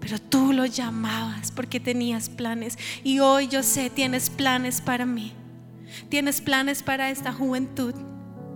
Pero 0.00 0.18
tú 0.18 0.54
lo 0.54 0.64
llamabas 0.64 1.50
porque 1.52 1.78
tenías 1.78 2.30
planes. 2.30 2.78
Y 3.04 3.20
hoy 3.20 3.48
yo 3.48 3.62
sé, 3.62 3.90
tienes 3.90 4.30
planes 4.30 4.80
para 4.80 5.04
mí. 5.04 5.34
Tienes 6.08 6.40
planes 6.40 6.82
para 6.82 7.10
esta 7.10 7.32
juventud. 7.32 7.94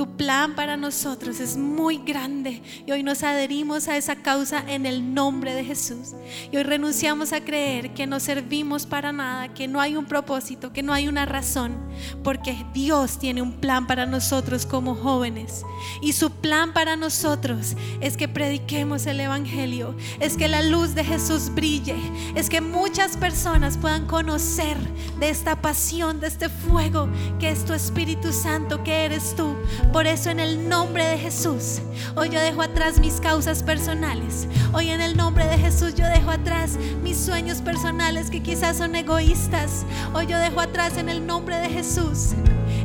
Tu 0.00 0.16
plan 0.16 0.54
para 0.54 0.78
nosotros 0.78 1.40
es 1.40 1.58
muy 1.58 1.98
grande 1.98 2.62
y 2.86 2.90
hoy 2.90 3.02
nos 3.02 3.22
adherimos 3.22 3.86
a 3.86 3.98
esa 3.98 4.16
causa 4.16 4.64
en 4.66 4.86
el 4.86 5.12
nombre 5.12 5.52
de 5.52 5.62
Jesús. 5.62 6.14
Y 6.50 6.56
hoy 6.56 6.62
renunciamos 6.62 7.34
a 7.34 7.44
creer 7.44 7.92
que 7.92 8.06
no 8.06 8.18
servimos 8.18 8.86
para 8.86 9.12
nada, 9.12 9.52
que 9.52 9.68
no 9.68 9.78
hay 9.78 9.96
un 9.96 10.06
propósito, 10.06 10.72
que 10.72 10.82
no 10.82 10.94
hay 10.94 11.06
una 11.06 11.26
razón, 11.26 11.76
porque 12.24 12.64
Dios 12.72 13.18
tiene 13.18 13.42
un 13.42 13.60
plan 13.60 13.86
para 13.86 14.06
nosotros 14.06 14.64
como 14.64 14.94
jóvenes. 14.94 15.66
Y 16.00 16.14
su 16.14 16.30
plan 16.30 16.72
para 16.72 16.96
nosotros 16.96 17.76
es 18.00 18.16
que 18.16 18.26
prediquemos 18.26 19.04
el 19.04 19.20
Evangelio, 19.20 19.94
es 20.18 20.38
que 20.38 20.48
la 20.48 20.62
luz 20.62 20.94
de 20.94 21.04
Jesús 21.04 21.50
brille, 21.54 21.96
es 22.34 22.48
que 22.48 22.62
muchas 22.62 23.18
personas 23.18 23.76
puedan 23.76 24.06
conocer 24.06 24.78
de 25.18 25.28
esta 25.28 25.60
pasión, 25.60 26.20
de 26.20 26.28
este 26.28 26.48
fuego 26.48 27.06
que 27.38 27.50
es 27.50 27.66
tu 27.66 27.74
Espíritu 27.74 28.32
Santo, 28.32 28.82
que 28.82 29.04
eres 29.04 29.36
tú. 29.36 29.54
Por 29.92 30.06
eso 30.06 30.30
en 30.30 30.38
el 30.38 30.68
nombre 30.68 31.04
de 31.04 31.18
Jesús, 31.18 31.80
hoy 32.14 32.28
yo 32.28 32.40
dejo 32.40 32.62
atrás 32.62 33.00
mis 33.00 33.20
causas 33.20 33.64
personales. 33.64 34.46
Hoy 34.72 34.88
en 34.88 35.00
el 35.00 35.16
nombre 35.16 35.44
de 35.46 35.58
Jesús 35.58 35.96
yo 35.96 36.06
dejo 36.06 36.30
atrás 36.30 36.78
mis 37.02 37.18
sueños 37.18 37.60
personales 37.60 38.30
que 38.30 38.40
quizás 38.40 38.76
son 38.76 38.94
egoístas. 38.94 39.84
Hoy 40.14 40.28
yo 40.28 40.38
dejo 40.38 40.60
atrás 40.60 40.96
en 40.96 41.08
el 41.08 41.26
nombre 41.26 41.56
de 41.56 41.70
Jesús 41.70 42.34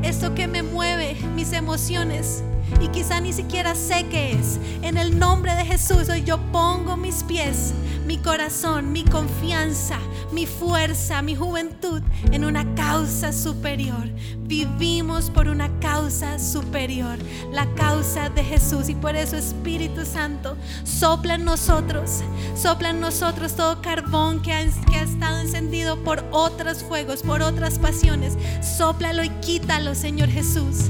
esto 0.06 0.36
que 0.36 0.48
me 0.48 0.62
mueve, 0.62 1.16
mis 1.36 1.52
emociones. 1.52 2.44
Y 2.80 2.90
quizá 2.90 3.20
ni 3.20 3.34
siquiera 3.34 3.76
sé 3.76 4.06
qué 4.10 4.34
es. 4.34 4.60
En 4.82 4.98
el 4.98 5.18
nombre 5.18 5.54
de 5.56 5.66
Jesús 5.66 6.10
hoy 6.10 6.24
yo 6.24 6.38
pongo 6.52 6.96
mis 6.96 7.24
pies, 7.24 7.74
mi 8.06 8.18
corazón, 8.18 8.92
mi 8.92 9.04
confianza, 9.04 9.98
mi 10.32 10.46
fuerza, 10.46 11.22
mi 11.22 11.36
juventud 11.36 12.02
en 12.32 12.46
una 12.46 12.76
causa 12.76 13.32
superior. 13.34 14.10
Vivimos 14.42 15.32
por 15.32 15.48
una 15.48 15.72
causa 15.80 16.38
superior, 16.38 17.18
la 17.52 17.66
causa 17.74 18.30
de 18.30 18.44
Jesús. 18.44 18.90
Y 18.90 18.96
por 18.96 19.16
eso 19.16 19.38
Espíritu 19.38 20.06
Santo, 20.06 20.56
sopla 20.84 21.36
en 21.36 21.46
nosotros, 21.46 22.22
sopla 22.56 22.92
en 22.92 23.00
nosotros 23.00 23.56
todo 23.56 23.82
carbón 23.82 24.42
que 24.42 24.54
ha, 24.54 24.62
estado 24.62 25.40
encendido 25.40 26.04
por 26.04 26.24
otros 26.32 26.84
fuegos, 26.84 27.24
por 27.24 27.42
otras 27.42 27.80
pasiones. 27.80 28.38
Sóplalo 28.62 29.24
y 29.24 29.30
quítalo, 29.42 29.95
Señor 29.96 30.30
Jesús. 30.30 30.90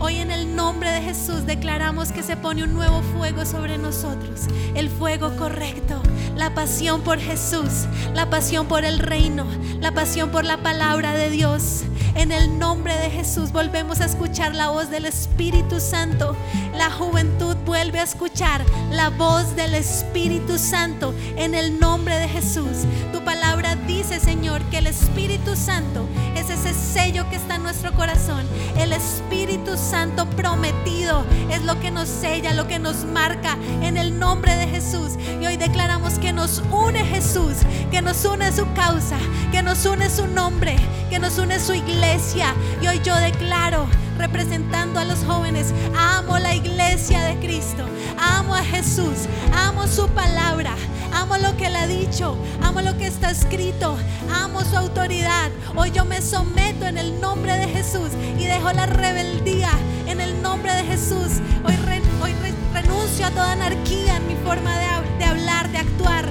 Hoy 0.00 0.16
en 0.16 0.30
el 0.30 0.56
nombre 0.56 0.90
de 0.90 1.00
Jesús 1.02 1.46
declaramos 1.46 2.10
que 2.10 2.22
se 2.22 2.36
pone 2.36 2.64
un 2.64 2.74
nuevo 2.74 3.00
fuego 3.16 3.46
sobre 3.46 3.78
nosotros. 3.78 4.46
El 4.74 4.88
fuego 4.90 5.36
correcto, 5.36 6.02
la 6.36 6.52
pasión 6.52 7.02
por 7.02 7.18
Jesús, 7.18 7.86
la 8.12 8.28
pasión 8.28 8.66
por 8.66 8.84
el 8.84 8.98
reino, 8.98 9.46
la 9.80 9.92
pasión 9.92 10.30
por 10.30 10.44
la 10.44 10.62
palabra 10.62 11.12
de 11.12 11.30
Dios. 11.30 11.84
En 12.16 12.32
el 12.32 12.58
nombre 12.58 12.96
de 12.96 13.08
Jesús 13.08 13.52
volvemos 13.52 14.00
a 14.00 14.06
escuchar 14.06 14.54
la 14.54 14.68
voz 14.68 14.90
del 14.90 15.06
Espíritu 15.06 15.78
Santo. 15.78 16.34
La 16.76 16.90
juventud 16.90 17.56
vuelve 17.64 18.00
a 18.00 18.04
escuchar 18.04 18.64
la 18.90 19.10
voz 19.10 19.54
del 19.56 19.74
Espíritu 19.74 20.58
Santo 20.58 21.14
en 21.36 21.54
el 21.54 21.78
nombre 21.78 22.16
de 22.16 22.28
Jesús. 22.28 22.84
Tu 23.12 23.22
palabra 23.24 23.76
dice, 23.86 24.20
Señor, 24.20 24.62
que 24.64 24.78
el 24.78 24.86
Espíritu 24.86 25.56
Santo 25.56 26.06
es 26.36 26.50
ese 26.50 26.74
sello 26.74 27.28
que 27.30 27.36
está 27.36 27.56
en 27.56 27.62
nuestro 27.62 27.92
corazón. 27.92 28.46
El 28.76 28.92
Espíritu 28.92 29.76
Santo 29.76 30.26
prometido 30.30 31.24
es 31.50 31.62
lo 31.64 31.78
que 31.80 31.90
nos 31.90 32.08
sella, 32.08 32.54
lo 32.54 32.66
que 32.66 32.78
nos 32.78 33.04
marca 33.04 33.56
en 33.82 33.96
el 33.96 34.18
nombre 34.18 34.54
de 34.56 34.66
Jesús. 34.66 35.12
Y 35.40 35.46
hoy 35.46 35.56
declaramos 35.56 36.18
que 36.18 36.32
nos 36.32 36.62
une 36.70 37.04
Jesús, 37.04 37.58
que 37.90 38.02
nos 38.02 38.24
une 38.24 38.52
su 38.52 38.66
causa, 38.74 39.18
que 39.52 39.62
nos 39.62 39.84
une 39.86 40.08
su 40.10 40.26
nombre, 40.26 40.76
que 41.08 41.18
nos 41.18 41.38
une 41.38 41.58
su 41.58 41.74
iglesia. 41.74 42.54
Y 42.82 42.86
hoy 42.86 43.00
yo 43.04 43.14
declaro 43.16 43.86
representando 44.20 45.00
a 45.00 45.04
los 45.04 45.24
jóvenes. 45.24 45.72
Amo 45.96 46.38
la 46.38 46.54
iglesia 46.54 47.22
de 47.22 47.36
Cristo. 47.38 47.84
Amo 48.18 48.54
a 48.54 48.62
Jesús. 48.62 49.26
Amo 49.54 49.86
su 49.86 50.06
palabra. 50.08 50.74
Amo 51.14 51.36
lo 51.38 51.56
que 51.56 51.66
él 51.66 51.76
ha 51.76 51.86
dicho. 51.86 52.36
Amo 52.62 52.82
lo 52.82 52.96
que 52.98 53.06
está 53.06 53.30
escrito. 53.30 53.96
Amo 54.42 54.60
su 54.62 54.76
autoridad. 54.76 55.50
Hoy 55.74 55.90
yo 55.90 56.04
me 56.04 56.20
someto 56.20 56.84
en 56.86 56.98
el 56.98 57.20
nombre 57.20 57.56
de 57.56 57.66
Jesús 57.68 58.10
y 58.38 58.44
dejo 58.44 58.70
la 58.72 58.86
rebeldía 58.86 59.70
en 60.06 60.20
el 60.20 60.40
nombre 60.42 60.74
de 60.74 60.84
Jesús. 60.84 61.40
Hoy, 61.64 61.74
re- 61.86 62.02
hoy 62.22 62.34
re- 62.42 62.54
renuncio 62.82 63.26
a 63.26 63.30
toda 63.30 63.52
anarquía 63.52 64.16
en 64.16 64.26
mi 64.28 64.36
forma 64.44 64.76
de 65.18 65.24
hablar, 65.24 65.70
de 65.72 65.78
actuar. 65.78 66.28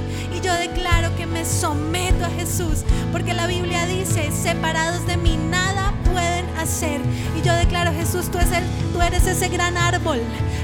Yo 0.49 0.55
declaro 0.55 1.15
que 1.15 1.27
me 1.27 1.45
someto 1.45 2.25
a 2.25 2.29
Jesús. 2.31 2.79
Porque 3.11 3.35
la 3.35 3.45
Biblia 3.45 3.85
dice, 3.85 4.31
separados 4.31 5.05
de 5.05 5.15
mí 5.15 5.37
nada 5.37 5.93
pueden 6.11 6.47
hacer. 6.57 6.99
Y 7.37 7.45
yo 7.45 7.53
declaro, 7.53 7.91
Jesús, 7.93 8.31
tú, 8.31 8.39
es 8.39 8.51
el- 8.51 8.63
tú 8.91 8.99
eres 8.99 9.27
ese 9.27 9.47
gran 9.49 9.77
árbol 9.77 10.19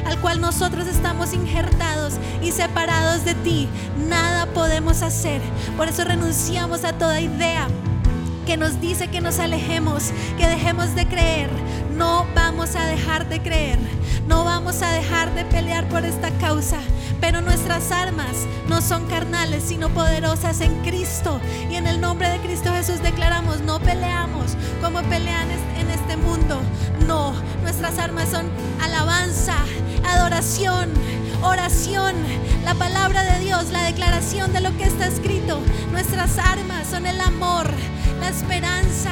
al 0.08 0.20
cual 0.22 0.42
nosotros 0.42 0.88
estamos 0.88 1.34
injertados 1.34 2.14
y 2.42 2.52
separados 2.52 3.26
de 3.26 3.36
ti. 3.36 3.70
Nada 4.10 4.48
podemos 4.48 5.04
hacer. 5.04 5.40
Por 5.78 5.88
eso 5.88 6.04
renunciamos 6.04 6.84
a 6.84 6.94
toda 6.94 7.22
idea 7.22 7.68
que 8.48 8.58
nos 8.58 8.82
dice 8.82 9.08
que 9.10 9.22
nos 9.22 9.38
alejemos, 9.38 10.06
que 10.38 10.48
dejemos 10.48 10.96
de 10.96 11.08
creer. 11.08 11.50
No 11.96 12.26
vamos 12.36 12.76
a 12.76 12.86
dejar 12.86 13.30
de 13.30 13.41
creer. 13.41 13.80
No 14.28 14.43
vamos 14.43 14.82
a 14.82 14.91
dejar 14.91 15.34
de 15.34 15.46
pelear 15.46 15.88
por 15.88 16.04
esta 16.04 16.30
causa. 16.39 16.80
nuestras 17.43 17.91
armas 17.91 18.46
no 18.68 18.82
son 18.82 19.08
carnales, 19.08 19.64
sino 19.64 19.89
poderosas 19.89 20.62
en 20.62 20.74
Cristo. 20.84 21.39
Y 21.70 21.76
en 21.76 21.88
el 21.88 22.00
nombre 22.00 22.30
de 22.30 22.39
Cristo 22.39 22.72
Jesús 22.72 23.02
declaramos, 23.02 23.62
no 23.62 23.80
peleamos 23.80 24.56
como 24.82 25.02
pelean 25.04 25.50
en 25.52 25.89
este 25.89 26.18
mundo. 26.18 26.62
No, 27.08 27.34
nuestras 27.62 27.98
armas 28.00 28.30
son 28.30 28.46
alabanza, 28.82 29.56
adoración, 30.06 30.89
oración, 31.43 32.16
la 32.64 32.74
palabra 32.76 33.24
de 33.24 33.39
Dios, 33.39 33.72
la 33.72 33.84
declaración 33.84 34.54
de 34.54 34.62
lo 34.62 34.76
que 34.78 34.86
está 34.86 35.08
escrito. 35.08 35.60
Nuestras 35.91 36.38
armas 36.38 36.88
son 36.89 37.06
el 37.06 37.20
amor, 37.22 37.70
la 38.20 38.30
esperanza. 38.30 39.12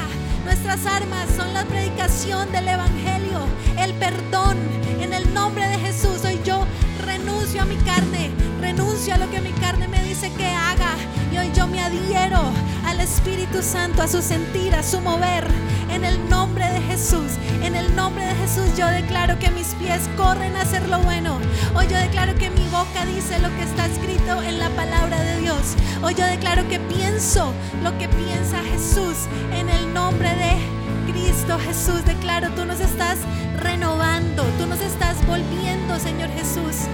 Nuestras 0.53 0.85
armas 0.85 1.25
son 1.35 1.51
la 1.55 1.65
predicación 1.65 2.51
del 2.51 2.67
Evangelio, 2.67 3.39
el 3.79 3.91
perdón. 3.95 4.55
En 5.01 5.11
el 5.11 5.33
nombre 5.33 5.67
de 5.67 5.79
Jesús, 5.79 6.23
hoy 6.23 6.39
yo 6.45 6.63
renuncio 7.03 7.63
a 7.63 7.65
mi 7.65 7.75
carne, 7.77 8.29
renuncio 8.61 9.15
a 9.15 9.17
lo 9.17 9.31
que 9.31 9.41
mi 9.41 9.49
carne 9.53 9.87
me 9.87 10.03
dice 10.03 10.31
que 10.33 10.45
haga. 10.45 10.91
Y 11.31 11.39
hoy 11.39 11.51
yo 11.55 11.65
me 11.65 11.81
adhiero 11.81 12.39
al 12.85 12.99
Espíritu 12.99 13.63
Santo, 13.63 14.03
a 14.03 14.07
su 14.07 14.21
sentir, 14.21 14.75
a 14.75 14.83
su 14.83 15.01
mover. 15.01 15.47
En 15.89 16.05
el 16.05 16.29
nombre 16.29 16.69
de 16.69 16.81
Jesús, 16.81 17.31
en 17.63 17.75
el 17.75 17.95
nombre 17.95 18.23
de 18.23 18.35
Jesús 18.35 18.77
yo 18.77 18.85
declaro 18.87 19.39
que 19.39 19.49
mis 19.49 19.73
pies 19.75 20.07
corren 20.15 20.55
a 20.55 20.61
hacer 20.61 20.87
lo 20.87 20.99
bueno. 20.99 21.39
Hoy 21.75 21.87
yo 21.87 21.97
declaro 21.97 22.35
que 22.35 22.51
mi 22.51 22.67
boca 22.69 22.82
dice 23.05 23.39
lo 23.39 23.49
que 23.55 23.63
está 23.63 23.85
escrito 23.85 24.41
en 24.41 24.59
la 24.59 24.69
palabra 24.69 25.21
de 25.21 25.39
Dios. 25.39 25.75
Hoy 26.01 26.15
yo 26.15 26.25
declaro 26.25 26.67
que 26.67 26.79
pienso 26.79 27.53
lo 27.83 27.97
que 27.97 28.07
piensa 28.09 28.59
Jesús 28.63 29.27
en 29.53 29.69
el 29.69 29.93
nombre 29.93 30.29
de 30.29 31.11
Cristo 31.11 31.57
Jesús. 31.59 32.05
Declaro, 32.05 32.49
tú 32.51 32.65
nos 32.65 32.79
estás 32.79 33.17
renovando, 33.59 34.43
tú 34.57 34.65
nos 34.67 34.79
estás 34.81 35.15
volviendo, 35.27 35.99
Señor 35.99 36.29
Jesús, 36.31 36.87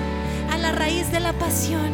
a 0.51 0.57
la 0.57 0.71
raíz 0.71 1.11
de 1.11 1.19
la 1.19 1.33
pasión. 1.33 1.91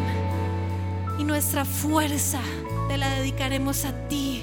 Y 1.18 1.24
nuestra 1.24 1.64
fuerza 1.64 2.40
te 2.88 2.96
la 2.96 3.08
dedicaremos 3.10 3.84
a 3.84 3.92
ti. 4.08 4.35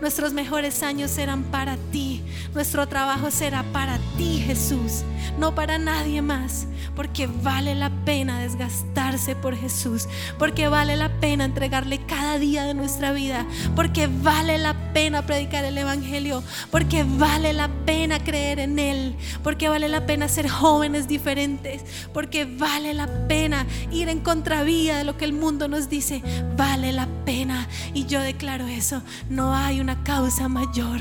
Nuestros 0.00 0.32
mejores 0.32 0.82
años 0.82 1.10
serán 1.10 1.42
para 1.44 1.76
ti. 1.90 2.22
Nuestro 2.54 2.86
trabajo 2.86 3.30
será 3.30 3.64
para 3.72 3.98
ti, 4.16 4.42
Jesús, 4.46 5.02
no 5.38 5.54
para 5.54 5.78
nadie 5.78 6.22
más. 6.22 6.66
Porque 6.94 7.28
vale 7.28 7.76
la 7.76 7.90
pena 8.04 8.40
desgastarse 8.40 9.36
por 9.36 9.56
Jesús. 9.56 10.08
Porque 10.36 10.66
vale 10.66 10.96
la 10.96 11.20
pena 11.20 11.44
entregarle 11.44 12.04
cada 12.06 12.38
día 12.38 12.64
de 12.64 12.74
nuestra 12.74 13.12
vida. 13.12 13.46
Porque 13.76 14.08
vale 14.08 14.58
la 14.58 14.74
pena 14.92 15.22
predicar 15.24 15.64
el 15.64 15.78
Evangelio. 15.78 16.42
Porque 16.72 17.04
vale 17.04 17.52
la 17.52 17.68
pena 17.86 18.18
creer 18.18 18.58
en 18.58 18.80
Él. 18.80 19.16
Porque 19.44 19.68
vale 19.68 19.88
la 19.88 20.06
pena 20.06 20.26
ser 20.28 20.48
jóvenes 20.48 21.06
diferentes. 21.06 21.84
Porque 22.12 22.44
vale 22.44 22.94
la 22.94 23.06
pena 23.28 23.64
ir 23.92 24.08
en 24.08 24.18
contravía 24.18 24.98
de 24.98 25.04
lo 25.04 25.16
que 25.16 25.24
el 25.24 25.32
mundo 25.32 25.68
nos 25.68 25.88
dice. 25.88 26.20
Vale 26.56 26.92
la 26.92 27.06
pena. 27.24 27.68
Y 27.94 28.06
yo 28.06 28.20
declaro 28.20 28.66
eso. 28.66 29.02
No 29.30 29.54
hay 29.54 29.80
una 29.80 29.87
causa 29.96 30.48
mayor. 30.48 31.00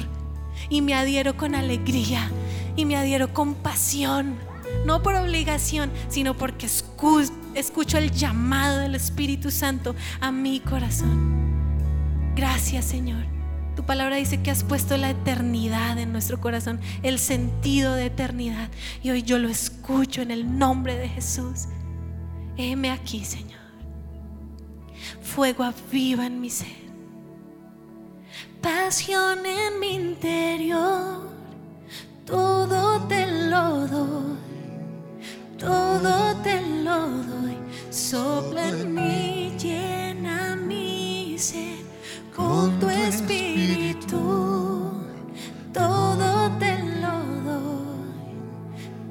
Y 0.70 0.82
me 0.82 0.94
adhiero 0.94 1.38
con 1.38 1.56
alegría. 1.56 2.30
Y 2.76 2.86
me 2.86 2.96
adhiero 2.96 3.34
con 3.34 3.54
pasión. 3.56 4.36
No 4.86 5.02
por 5.02 5.16
obligación, 5.16 5.92
sino 6.10 6.36
porque 6.36 6.66
escucho 6.66 7.98
el 7.98 8.12
llamado 8.12 8.80
del 8.80 8.96
Espíritu 8.96 9.52
Santo 9.52 9.96
a 10.20 10.32
mi 10.32 10.60
corazón. 10.60 11.38
Gracias 12.36 12.86
Señor. 12.86 13.26
Tu 13.76 13.86
palabra 13.86 14.16
dice 14.16 14.42
que 14.42 14.52
has 14.52 14.64
puesto 14.64 14.98
la 14.98 15.12
eternidad 15.12 16.00
en 16.00 16.12
nuestro 16.12 16.42
corazón, 16.42 16.80
el 17.04 17.20
sentido 17.20 17.94
de 17.94 18.08
eternidad. 18.08 18.70
Y 19.04 19.12
hoy 19.12 19.24
yo 19.24 19.38
lo 19.38 19.50
escucho 19.50 20.22
en 20.22 20.32
el 20.32 20.58
nombre 20.58 20.98
de 20.98 21.08
Jesús. 21.08 21.66
Heme 22.58 22.90
aquí, 22.90 23.24
Señor. 23.24 23.60
Fuego 25.22 25.64
aviva 25.64 26.26
en 26.26 26.42
mi 26.42 26.50
ser 26.50 26.87
pasión 28.88 29.46
en 29.46 29.82
mi 29.82 29.96
interior, 29.96 31.20
todo 32.26 33.02
te 33.10 33.28
lo 33.50 33.86
doy, 33.86 34.38
todo 35.60 36.34
te 36.42 36.62
lo 36.86 37.00
doy, 37.32 37.58
sopla 37.90 38.70
en 38.70 38.96
mí, 38.96 39.58
llena 39.60 40.56
mi 40.56 41.36
ser 41.38 41.84
con 42.34 42.80
tu 42.80 42.88
espíritu, 42.90 44.22
todo 45.74 46.50
te 46.58 46.74
lo 47.04 47.18
doy, 47.50 48.36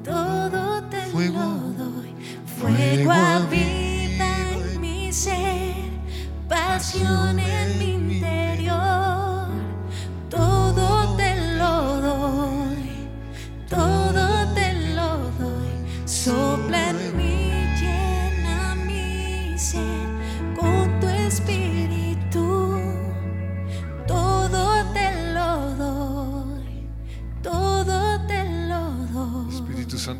todo 0.03 0.83
te 0.89 1.03
lo 1.29 1.49
doy, 1.83 2.11
fuego 2.57 3.11
aviva 3.11 4.31
en 4.53 4.81
mi 4.81 5.13
ser, 5.13 5.91
pasión 6.49 7.26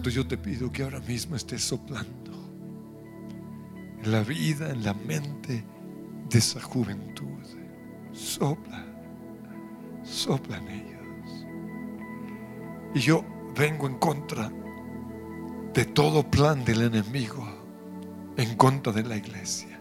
Yo 0.10 0.26
te 0.26 0.38
pido 0.38 0.72
que 0.72 0.84
ahora 0.84 1.00
mismo 1.02 1.36
estés 1.36 1.64
soplando 1.64 2.32
en 4.02 4.12
la 4.12 4.24
vida, 4.24 4.70
en 4.70 4.84
la 4.84 4.94
mente 4.94 5.66
de 6.30 6.40
esa 6.40 6.62
juventud. 6.62 7.26
Sopla, 8.14 8.86
sopla 10.04 10.58
en 10.58 10.68
ellos. 10.70 11.46
Y 12.96 13.00
yo 13.00 13.24
vengo 13.56 13.88
en 13.88 13.98
contra 13.98 14.52
de 15.74 15.86
todo 15.86 16.30
plan 16.30 16.64
del 16.64 16.82
enemigo, 16.84 17.48
en 18.38 18.56
contra 18.56 18.94
de 18.94 19.04
la 19.04 19.18
iglesia, 19.18 19.80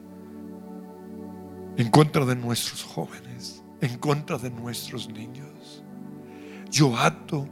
en 1.77 1.91
contra 1.91 2.25
de 2.25 2.37
nuestros 2.37 2.83
jóvenes, 2.83 3.63
en 3.81 3.97
contra 3.99 4.39
de 4.39 4.51
nuestros 4.51 5.09
niños. 5.09 5.85
Yo 6.71 6.97
ato 6.97 7.49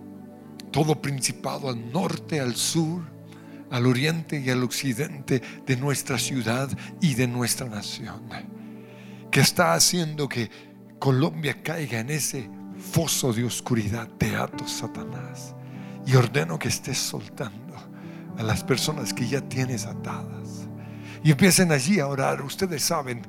todo 0.75 1.01
principado 1.01 1.68
al 1.68 1.93
norte, 1.93 2.41
al 2.41 2.57
sur, 2.57 3.01
al 3.70 3.87
oriente 3.87 4.41
y 4.41 4.51
al 4.51 4.64
occidente 4.64 5.41
de 5.64 5.77
nuestra 5.77 6.18
ciudad 6.18 6.68
y 7.01 7.14
de 7.14 7.29
nuestra 7.29 7.68
nación, 7.68 8.22
que 9.31 9.39
está 9.39 9.75
haciendo 9.75 10.29
que 10.29 10.51
Colombia 10.99 11.62
caiga 11.62 12.01
en 12.01 12.11
ese 12.11 12.51
foso 12.77 13.33
de 13.33 13.45
oscuridad, 13.45 14.09
teatro 14.18 14.66
Satanás. 14.66 15.55
Y 16.07 16.16
ordeno 16.16 16.59
que 16.59 16.68
estés 16.68 16.99
soltando 16.99 17.77
a 18.37 18.43
las 18.43 18.64
personas 18.64 19.14
que 19.14 19.29
ya 19.29 19.43
tienes 19.43 19.87
atadas. 19.87 20.66
Y 21.22 21.31
empiecen 21.31 21.70
allí 21.70 22.01
a 22.01 22.09
orar. 22.09 22.43
Ustedes 22.43 22.83
saben 22.83 23.22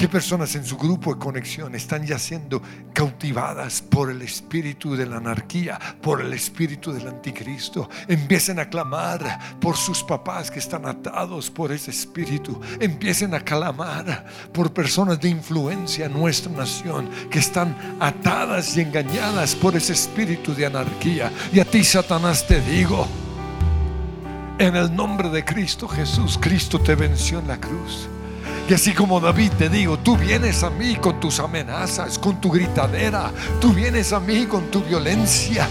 ¿Qué 0.00 0.08
personas 0.08 0.54
en 0.54 0.64
su 0.64 0.78
grupo 0.78 1.12
de 1.12 1.20
conexión 1.20 1.74
están 1.74 2.06
ya 2.06 2.18
siendo 2.18 2.62
cautivadas 2.94 3.82
por 3.82 4.10
el 4.10 4.22
espíritu 4.22 4.96
de 4.96 5.04
la 5.04 5.18
anarquía, 5.18 5.78
por 6.00 6.22
el 6.22 6.32
espíritu 6.32 6.90
del 6.90 7.06
anticristo? 7.06 7.86
Empiecen 8.08 8.58
a 8.60 8.70
clamar 8.70 9.58
por 9.60 9.76
sus 9.76 10.02
papás 10.02 10.50
que 10.50 10.58
están 10.58 10.86
atados 10.86 11.50
por 11.50 11.70
ese 11.70 11.90
espíritu. 11.90 12.58
Empiecen 12.80 13.34
a 13.34 13.40
clamar 13.40 14.24
por 14.54 14.72
personas 14.72 15.20
de 15.20 15.28
influencia 15.28 16.06
en 16.06 16.14
nuestra 16.14 16.50
nación 16.50 17.10
que 17.30 17.40
están 17.40 17.76
atadas 18.00 18.78
y 18.78 18.80
engañadas 18.80 19.54
por 19.54 19.76
ese 19.76 19.92
espíritu 19.92 20.54
de 20.54 20.64
anarquía. 20.64 21.30
Y 21.52 21.60
a 21.60 21.66
ti, 21.66 21.84
Satanás, 21.84 22.46
te 22.46 22.62
digo, 22.62 23.06
en 24.58 24.76
el 24.76 24.96
nombre 24.96 25.28
de 25.28 25.44
Cristo 25.44 25.86
Jesús, 25.86 26.38
Cristo 26.40 26.80
te 26.80 26.94
venció 26.94 27.38
en 27.40 27.48
la 27.48 27.60
cruz. 27.60 28.08
Y 28.68 28.74
así 28.74 28.92
como 28.92 29.18
David 29.20 29.50
te 29.58 29.68
digo, 29.68 29.98
tú 29.98 30.16
vienes 30.16 30.62
a 30.62 30.70
mí 30.70 30.94
con 30.96 31.18
tus 31.18 31.40
amenazas, 31.40 32.18
con 32.18 32.40
tu 32.40 32.50
gritadera, 32.50 33.32
tú 33.60 33.72
vienes 33.72 34.12
a 34.12 34.20
mí 34.20 34.46
con 34.46 34.70
tu 34.70 34.82
violencia, 34.82 35.68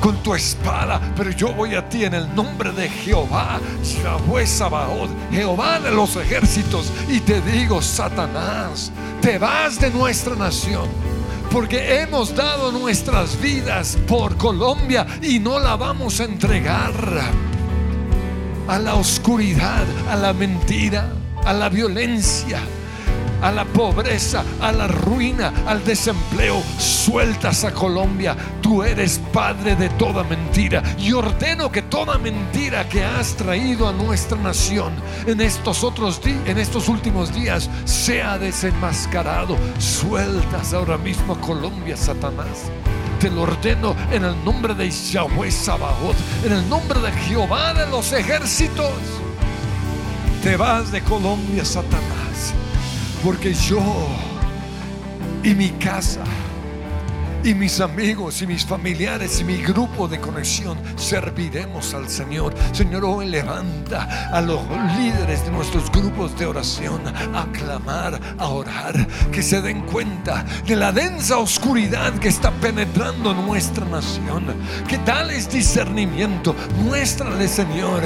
con 0.00 0.22
tu 0.22 0.34
espada, 0.34 1.00
pero 1.16 1.30
yo 1.30 1.52
voy 1.52 1.74
a 1.74 1.88
ti 1.88 2.04
en 2.04 2.14
el 2.14 2.32
nombre 2.34 2.70
de 2.70 2.88
Jehová, 2.88 3.58
Sabaoth, 3.82 5.10
Jehová 5.32 5.80
de 5.80 5.90
los 5.90 6.14
ejércitos, 6.16 6.92
y 7.08 7.18
te 7.20 7.40
digo, 7.40 7.82
Satanás, 7.82 8.92
te 9.20 9.38
vas 9.38 9.80
de 9.80 9.90
nuestra 9.90 10.36
nación. 10.36 10.88
Porque 11.50 12.00
hemos 12.00 12.34
dado 12.34 12.70
nuestras 12.70 13.40
vidas 13.40 13.96
por 14.06 14.36
Colombia 14.36 15.06
y 15.22 15.38
no 15.38 15.58
la 15.58 15.76
vamos 15.76 16.20
a 16.20 16.24
entregar 16.24 16.92
a 18.68 18.78
la 18.78 18.94
oscuridad, 18.94 19.84
a 20.10 20.16
la 20.16 20.32
mentira 20.32 21.08
a 21.46 21.52
la 21.52 21.68
violencia. 21.68 22.60
a 23.42 23.52
la 23.52 23.66
pobreza, 23.66 24.42
a 24.62 24.72
la 24.72 24.88
ruina, 24.88 25.52
al 25.66 25.84
desempleo. 25.84 26.62
Sueltas 26.78 27.64
a 27.64 27.72
Colombia. 27.72 28.34
Tú 28.62 28.82
eres 28.82 29.20
padre 29.30 29.76
de 29.76 29.90
toda 29.90 30.24
mentira. 30.24 30.82
Y 30.98 31.12
ordeno 31.12 31.70
que 31.70 31.82
toda 31.82 32.16
mentira 32.16 32.88
que 32.88 33.04
has 33.04 33.36
traído 33.36 33.88
a 33.88 33.92
nuestra 33.92 34.38
nación 34.38 34.94
en 35.26 35.42
estos 35.42 35.84
otros 35.84 36.20
en 36.24 36.58
estos 36.58 36.88
últimos 36.88 37.32
días, 37.34 37.68
sea 37.84 38.38
desenmascarado. 38.38 39.56
Sueltas 39.78 40.72
ahora 40.72 40.96
mismo 40.96 41.34
a 41.34 41.40
Colombia, 41.40 41.96
Satanás. 41.96 42.70
Te 43.20 43.30
lo 43.30 43.42
ordeno 43.42 43.94
en 44.10 44.24
el 44.24 44.44
nombre 44.44 44.74
de 44.74 44.90
Yahweh 44.90 45.50
Sabaoth, 45.50 46.16
en 46.44 46.52
el 46.52 46.68
nombre 46.68 47.00
de 47.00 47.12
Jehová 47.12 47.74
de 47.74 47.86
los 47.88 48.12
ejércitos. 48.12 49.25
Te 50.46 50.56
vas 50.56 50.92
de 50.92 51.02
Colombia, 51.02 51.64
Satanás, 51.64 52.54
porque 53.24 53.52
yo 53.52 53.82
y 55.42 55.56
mi 55.56 55.70
casa 55.70 56.22
y 57.42 57.52
mis 57.52 57.80
amigos 57.80 58.42
y 58.42 58.46
mis 58.46 58.64
familiares 58.64 59.40
y 59.40 59.44
mi 59.44 59.56
grupo 59.56 60.06
de 60.06 60.20
conexión 60.20 60.78
serviremos 60.94 61.94
al 61.94 62.08
Señor. 62.08 62.54
Señor, 62.70 63.04
hoy 63.04 63.26
levanta 63.26 64.30
a 64.32 64.40
los 64.40 64.60
líderes 64.96 65.44
de 65.44 65.50
nuestros 65.50 65.90
grupos 65.90 66.38
de 66.38 66.46
oración 66.46 67.00
a 67.08 67.44
clamar, 67.50 68.20
a 68.38 68.46
orar, 68.46 68.94
que 69.32 69.42
se 69.42 69.60
den 69.60 69.80
cuenta 69.80 70.46
de 70.64 70.76
la 70.76 70.92
densa 70.92 71.38
oscuridad 71.38 72.16
que 72.20 72.28
está 72.28 72.52
penetrando 72.52 73.34
nuestra 73.34 73.84
nación. 73.86 74.54
Que 74.86 75.00
es 75.32 75.50
discernimiento, 75.50 76.54
muéstrale, 76.84 77.48
Señor 77.48 78.04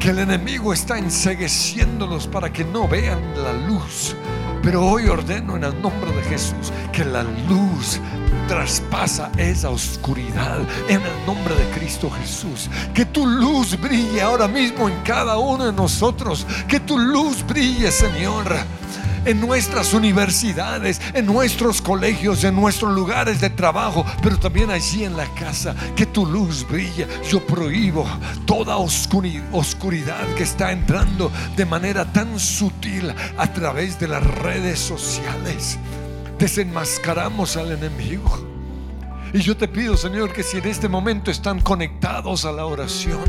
que 0.00 0.10
el 0.10 0.18
enemigo 0.18 0.72
está 0.72 0.98
ensegueciéndolos 0.98 2.26
para 2.26 2.52
que 2.52 2.64
no 2.64 2.88
vean 2.88 3.20
la 3.36 3.52
luz 3.52 4.16
pero 4.62 4.84
hoy 4.84 5.08
ordeno 5.08 5.56
en 5.56 5.64
el 5.64 5.80
nombre 5.80 6.12
de 6.12 6.22
Jesús 6.22 6.72
que 6.92 7.04
la 7.04 7.22
luz 7.22 7.98
traspasa 8.46 9.30
esa 9.38 9.70
oscuridad 9.70 10.58
en 10.88 11.00
el 11.00 11.26
nombre 11.26 11.54
de 11.54 11.64
Cristo 11.70 12.10
Jesús. 12.10 12.68
Que 12.92 13.04
tu 13.04 13.26
luz 13.26 13.80
brille 13.80 14.20
ahora 14.20 14.48
mismo 14.48 14.88
en 14.88 15.00
cada 15.02 15.38
uno 15.38 15.66
de 15.66 15.72
nosotros. 15.72 16.46
Que 16.68 16.80
tu 16.80 16.98
luz 16.98 17.46
brille, 17.46 17.90
Señor 17.90 18.46
en 19.24 19.40
nuestras 19.40 19.94
universidades, 19.94 21.00
en 21.14 21.26
nuestros 21.26 21.80
colegios, 21.82 22.44
en 22.44 22.54
nuestros 22.54 22.94
lugares 22.94 23.40
de 23.40 23.50
trabajo, 23.50 24.04
pero 24.22 24.38
también 24.38 24.70
allí 24.70 25.04
en 25.04 25.16
la 25.16 25.26
casa. 25.34 25.74
Que 25.96 26.06
tu 26.06 26.26
luz 26.26 26.66
brille. 26.66 27.06
Yo 27.28 27.44
prohíbo 27.44 28.06
toda 28.46 28.76
oscuridad 28.76 30.26
que 30.36 30.42
está 30.42 30.72
entrando 30.72 31.30
de 31.56 31.66
manera 31.66 32.10
tan 32.12 32.38
sutil 32.38 33.12
a 33.36 33.52
través 33.52 33.98
de 33.98 34.08
las 34.08 34.24
redes 34.24 34.78
sociales. 34.78 35.78
Desenmascaramos 36.38 37.56
al 37.56 37.72
enemigo. 37.72 38.46
Y 39.32 39.40
yo 39.40 39.56
te 39.56 39.68
pido, 39.68 39.96
Señor, 39.96 40.32
que 40.32 40.42
si 40.42 40.58
en 40.58 40.66
este 40.66 40.88
momento 40.88 41.30
están 41.30 41.60
conectados 41.60 42.44
a 42.44 42.52
la 42.52 42.66
oración, 42.66 43.24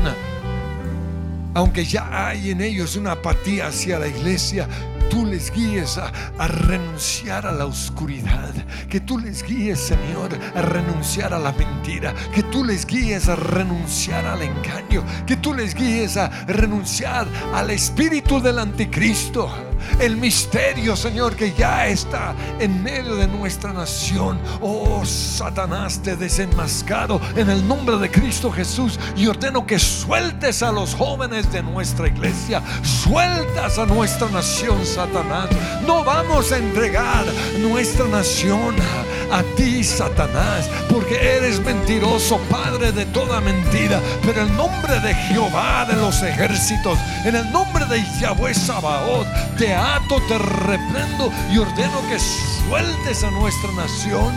aunque 1.54 1.84
ya 1.84 2.28
hay 2.28 2.50
en 2.50 2.60
ellos 2.60 2.96
una 2.96 3.12
apatía 3.12 3.68
hacia 3.68 3.98
la 3.98 4.08
iglesia, 4.08 4.68
tú 5.10 5.26
les 5.26 5.52
guíes 5.52 5.98
a, 5.98 6.10
renunciar 6.48 7.46
a 7.46 7.52
la 7.52 7.66
oscuridad, 7.66 8.54
que 8.88 9.00
tú 9.00 9.18
les 9.18 9.42
guíes, 9.42 9.78
Señor, 9.78 10.30
a 10.54 10.62
renunciar 10.62 11.34
a 11.34 11.38
la 11.38 11.52
mentira, 11.52 12.14
que 12.34 12.42
tú 12.44 12.64
les 12.64 12.86
guíes 12.86 13.28
a 13.28 13.36
renunciar 13.36 14.24
al 14.24 14.42
engaño, 14.42 15.04
que 15.26 15.36
tú 15.36 15.52
les 15.52 15.74
guíes 15.74 16.16
a 16.16 16.28
renunciar 16.46 17.26
al 17.52 17.70
espíritu 17.70 18.40
del 18.40 18.58
anticristo 18.58 19.71
el 19.98 20.16
misterio, 20.16 20.96
Señor, 20.96 21.36
que 21.36 21.52
ya 21.52 21.86
está 21.86 22.34
en 22.58 22.82
medio 22.82 23.16
de 23.16 23.26
nuestra 23.26 23.72
nación. 23.72 24.40
Oh, 24.60 25.04
Satanás, 25.04 26.00
te 26.02 26.16
desenmascado 26.16 27.20
en 27.36 27.50
el 27.50 27.66
nombre 27.66 27.96
de 27.98 28.10
Cristo 28.10 28.50
Jesús 28.50 28.98
y 29.16 29.26
ordeno 29.26 29.66
que 29.66 29.78
sueltes 29.78 30.62
a 30.62 30.72
los 30.72 30.94
jóvenes 30.94 31.52
de 31.52 31.62
nuestra 31.62 32.08
iglesia, 32.08 32.62
sueltas 32.82 33.78
a 33.78 33.86
nuestra 33.86 34.28
nación, 34.28 34.84
Satanás. 34.84 35.48
No 35.86 36.04
vamos 36.04 36.52
a 36.52 36.58
entregar 36.58 37.24
nuestra 37.60 38.06
nación 38.06 38.74
a 39.32 39.42
ti, 39.56 39.82
Satanás, 39.82 40.68
porque 40.88 41.36
eres 41.36 41.58
mentiroso, 41.60 42.38
Padre 42.50 42.92
de 42.92 43.06
toda 43.06 43.40
mentira. 43.40 44.00
Pero 44.22 44.42
en 44.42 44.48
el 44.48 44.56
nombre 44.56 45.00
de 45.00 45.14
Jehová 45.14 45.86
de 45.88 45.96
los 45.96 46.22
ejércitos, 46.22 46.98
en 47.24 47.36
el 47.36 47.50
nombre 47.50 47.86
de 47.86 48.02
Yahweh 48.20 48.54
Sabaoth, 48.54 49.26
te 49.56 49.71
ato, 49.74 50.20
te 50.28 50.38
reprendo 50.38 51.32
y 51.52 51.58
ordeno 51.58 52.00
que 52.08 52.18
sueltes 52.18 53.24
a 53.24 53.30
nuestra 53.30 53.72
nación 53.72 54.36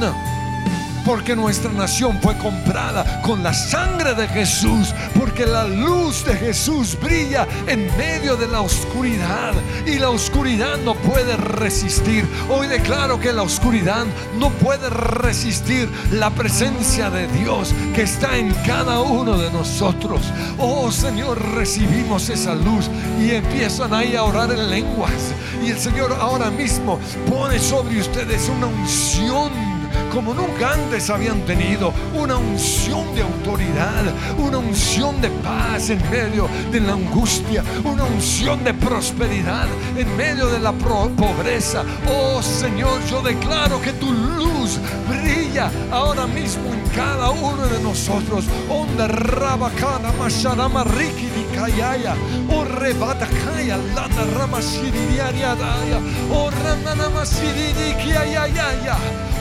porque 1.06 1.36
nuestra 1.36 1.72
nación 1.72 2.20
fue 2.22 2.36
comprada 2.38 3.22
con 3.22 3.44
la 3.44 3.54
sangre 3.54 4.16
de 4.16 4.28
Jesús, 4.28 4.94
porque 5.18 5.46
la 5.46 5.66
luz 5.66 6.26
de 6.26 6.36
Jesús 6.36 6.98
brilla 7.00 7.48
en 7.68 7.86
medio 7.98 8.36
de 8.36 8.48
la 8.48 8.62
oscuridad 8.62 9.54
y 9.86 10.00
la 10.00 10.10
oscuridad 10.10 10.78
no 10.78 10.96
puede 10.96 11.38
resistir. 11.38 12.28
Hoy 12.50 12.68
declaro 12.68 13.20
que 13.20 13.32
la 13.32 13.44
oscuridad 13.44 14.06
no 14.40 14.50
puede 14.50 14.90
resistir 14.90 15.88
la 16.12 16.32
presencia 16.32 17.10
de 17.10 17.28
Dios 17.28 17.74
que 17.94 18.02
está 18.04 18.38
en 18.38 18.52
cada 18.66 19.02
uno 19.02 19.38
de 19.38 19.52
nosotros. 19.52 20.22
Oh 20.58 20.92
Señor, 20.92 21.40
recibimos 21.54 22.30
esa 22.30 22.56
luz 22.56 22.90
y 23.22 23.32
empiezan 23.32 23.94
ahí 23.94 24.16
a 24.16 24.24
orar 24.24 24.52
en 24.52 24.70
lenguas. 24.70 25.34
Y 25.64 25.70
el 25.70 25.80
Señor 25.80 26.18
ahora 26.20 26.50
mismo 26.50 27.00
pone 27.30 27.60
sobre 27.60 28.00
ustedes 28.00 28.50
una 28.50 28.68
unción 28.68 29.75
como 30.16 30.34
nunca 30.34 30.72
antes 30.72 31.10
habían 31.10 31.42
tenido, 31.42 31.94
una 32.14 32.38
unción 32.38 33.14
de 33.14 33.22
autoridad, 33.22 34.06
una 34.38 34.60
unción 34.60 35.20
de 35.20 35.30
paz 35.30 35.90
en 35.90 36.02
medio 36.10 36.48
de 36.72 36.80
la 36.80 36.94
angustia, 36.94 37.62
una 37.84 38.06
unción 38.06 38.64
de 38.64 38.74
prosperidad 38.74 39.68
en 39.98 40.16
medio 40.16 40.48
de 40.48 40.60
la 40.60 40.72
pobreza. 40.72 41.84
Oh 42.10 42.42
Señor, 42.42 43.04
yo 43.10 43.22
declaro 43.22 43.82
que 43.82 43.92
tu 43.92 44.10
luz 44.14 44.80
brilla 45.10 45.70
ahora 45.92 46.26
mismo 46.28 46.64
en 46.74 46.82
cada 46.96 47.32
uno 47.32 47.68
de 47.68 47.84
nosotros. 47.84 48.46
Onda 48.70 49.10
rabacana 49.10 50.14
masharama 50.18 50.86
riki 50.86 51.26
kayaya, 51.54 52.16
o 52.50 52.64
rebata 52.64 53.28
kaya 53.28 53.78
landa 53.96 54.24
rama 54.38 54.60
shiridiaria 54.62 55.56
daya, 55.56 56.00
o 56.32 56.50
ranana 56.50 57.10
masiridi 57.10 57.96
kiayaya, 58.02 58.98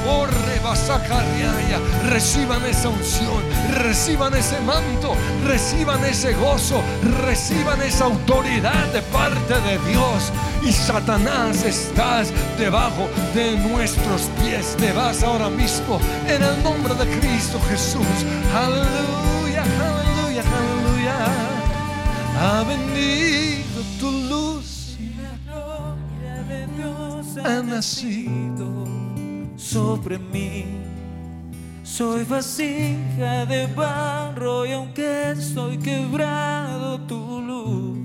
o 0.06 0.24
Reciban 2.08 2.64
esa 2.66 2.88
unción, 2.90 3.42
reciban 3.74 4.34
ese 4.34 4.60
manto, 4.60 5.14
reciban 5.46 6.04
ese 6.04 6.32
gozo, 6.34 6.82
reciban 7.26 7.82
esa 7.82 8.04
autoridad 8.04 8.86
de 8.92 9.02
parte 9.02 9.54
de 9.54 9.78
Dios. 9.90 10.32
Y 10.62 10.72
Satanás 10.72 11.64
estás 11.64 12.32
debajo 12.58 13.08
de 13.34 13.56
nuestros 13.68 14.22
pies. 14.40 14.76
Te 14.76 14.92
vas 14.92 15.22
ahora 15.22 15.48
mismo 15.50 15.98
en 16.28 16.42
el 16.42 16.62
nombre 16.62 16.94
de 16.94 17.18
Cristo 17.18 17.58
Jesús. 17.68 18.06
Aleluya, 18.54 19.62
aleluya, 19.62 20.42
aleluya. 20.42 21.16
Ha 22.40 22.64
venido 22.64 23.82
tu 23.98 24.10
luz 24.10 24.96
y 25.00 25.14
la 25.20 25.52
gloria 25.52 26.42
de 26.48 26.66
Dios 26.76 27.44
ha 27.44 27.62
nacido 27.62 28.63
sobre 29.74 30.18
mí. 30.20 30.64
Soy 31.82 32.24
vasija 32.24 33.44
de 33.44 33.66
barro 33.66 34.64
y 34.64 34.70
aunque 34.70 35.32
estoy 35.32 35.78
quebrado, 35.78 37.00
tu 37.08 37.40
luz 37.40 37.98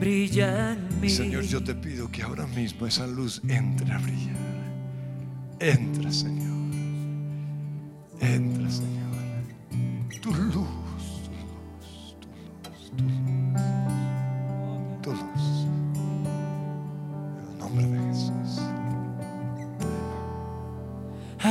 brilla 0.00 0.72
en 0.72 1.00
mí. 1.00 1.08
Señor, 1.08 1.44
yo 1.44 1.62
te 1.62 1.74
pido 1.76 2.10
que 2.10 2.22
ahora 2.22 2.48
mismo 2.48 2.84
esa 2.84 3.06
luz 3.06 3.40
entre 3.48 3.92
a 3.92 3.98
brillar. 3.98 4.36
Entra, 5.60 6.10
Señor. 6.10 6.74
Entra, 8.20 8.68
Señor. 8.68 8.98
Tu 10.20 10.34
luz, 10.34 10.52
tu 10.52 11.30
luz, 11.46 12.16
tu 12.20 12.28
luz, 12.28 12.90
tu 12.96 13.04
luz. 13.04 13.37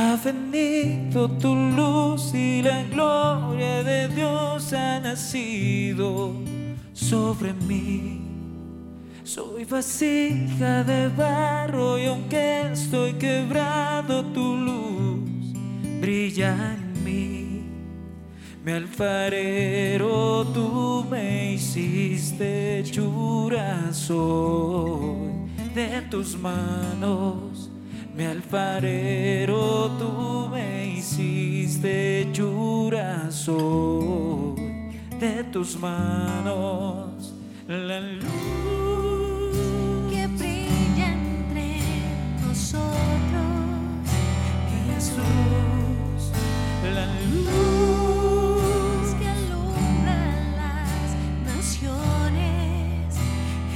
Ha 0.00 0.14
venido 0.14 1.28
tu 1.28 1.52
luz 1.56 2.32
y 2.32 2.62
la 2.62 2.84
gloria 2.84 3.82
de 3.82 4.06
Dios 4.06 4.72
ha 4.72 5.00
nacido 5.00 6.34
sobre 6.92 7.52
mí. 7.52 8.20
Soy 9.24 9.64
vasija 9.64 10.84
de 10.84 11.08
barro 11.08 11.98
y 11.98 12.06
aunque 12.06 12.70
estoy 12.72 13.14
quebrado, 13.14 14.24
tu 14.26 14.56
luz 14.56 15.52
brilla 16.00 16.54
en 16.76 17.04
mí. 17.04 17.62
Mi 18.64 18.70
alfarero, 18.70 20.46
tú 20.54 21.06
me 21.10 21.54
hiciste 21.54 22.84
chura 22.84 23.92
soy 23.92 25.50
de 25.74 26.02
tus 26.08 26.38
manos. 26.38 27.67
Mi 28.18 28.24
alfarero, 28.24 29.92
tú 29.96 30.48
me 30.50 30.88
hiciste 30.88 32.22
hechura 32.22 33.30
soy 33.30 34.90
de 35.20 35.44
tus 35.52 35.78
manos. 35.78 37.32
La 37.68 38.00
luz 38.00 38.26
que 40.10 40.26
brilla 40.26 41.12
entre 41.12 41.78
nosotros, 42.42 42.90
Jesús, 44.88 46.32
la 46.92 47.06
luz, 47.36 49.14
que 49.14 49.28
alumbra 49.28 50.18
las 50.56 51.14
naciones. 51.54 53.14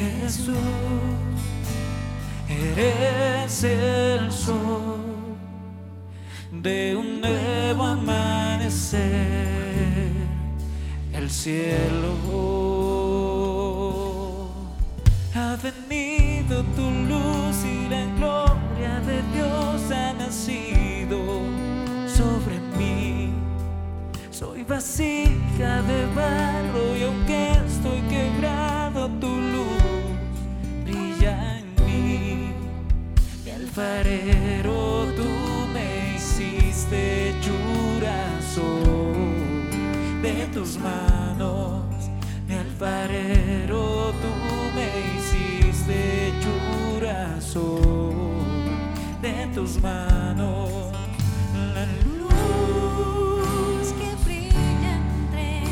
Jesús, 0.01 1.12
eres 2.63 3.65
el 3.65 4.31
sol 4.31 5.03
de 6.51 6.97
un 6.97 7.21
nuevo 7.21 7.85
amanecer, 7.85 9.03
el 11.13 11.31
cielo. 11.31 12.17
Ha 15.35 15.57
venido 15.57 16.63
tu 16.77 16.91
luz 16.91 17.65
y 17.65 17.89
la 17.89 18.05
gloria 18.17 19.01
de 19.07 19.23
Dios 19.35 19.91
ha 19.91 20.13
nacido 20.13 21.19
sobre 22.07 22.61
mí. 22.79 23.33
Soy 24.31 24.63
vasija 24.65 25.83
de 25.83 26.07
barro 26.15 26.97
y 26.97 27.03
aunque 27.05 27.22
alfarero, 33.83 35.07
tú 35.17 35.29
me 35.73 36.15
hiciste 36.15 37.31
hechura 37.31 38.17
soy 38.55 40.23
de 40.23 40.47
tus 40.53 40.79
manos. 40.79 41.83
Mi 42.47 42.55
alfarero, 42.55 44.13
tú 44.23 44.33
me 44.77 44.89
hiciste 45.17 46.29
hechura 46.29 47.41
soy 47.41 48.15
de 49.21 49.47
tus 49.55 49.81
manos. 49.81 50.71
La 51.75 51.87
Luz 52.05 53.87
que 53.99 54.11
brilla 54.25 54.95
entre 54.95 55.65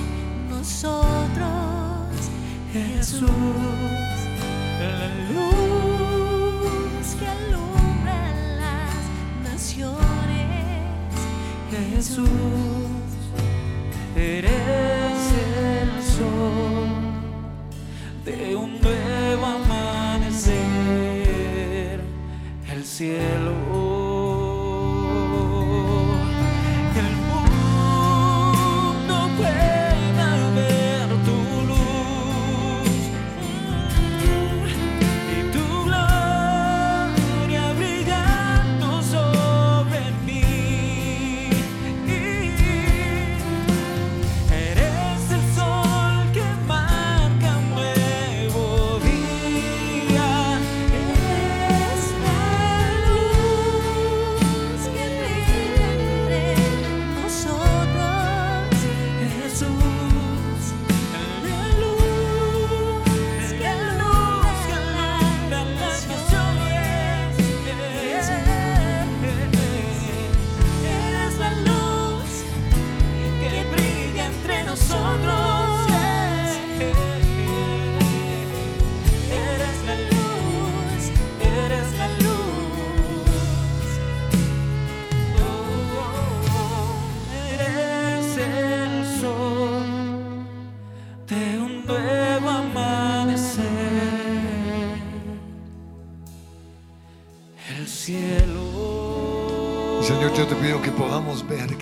nosotros, 0.48 2.30
Jesús, 2.72 3.30
la 4.80 5.08
luz 5.32 7.06
que 7.18 7.49
Jesús, 11.80 12.28
eres 14.16 15.32
el 15.82 16.02
sol 16.02 16.88
de 18.24 18.56
un 18.56 18.80
nuevo 18.80 19.46
amanecer, 19.46 20.50
el 22.72 22.84
cielo. 22.84 23.99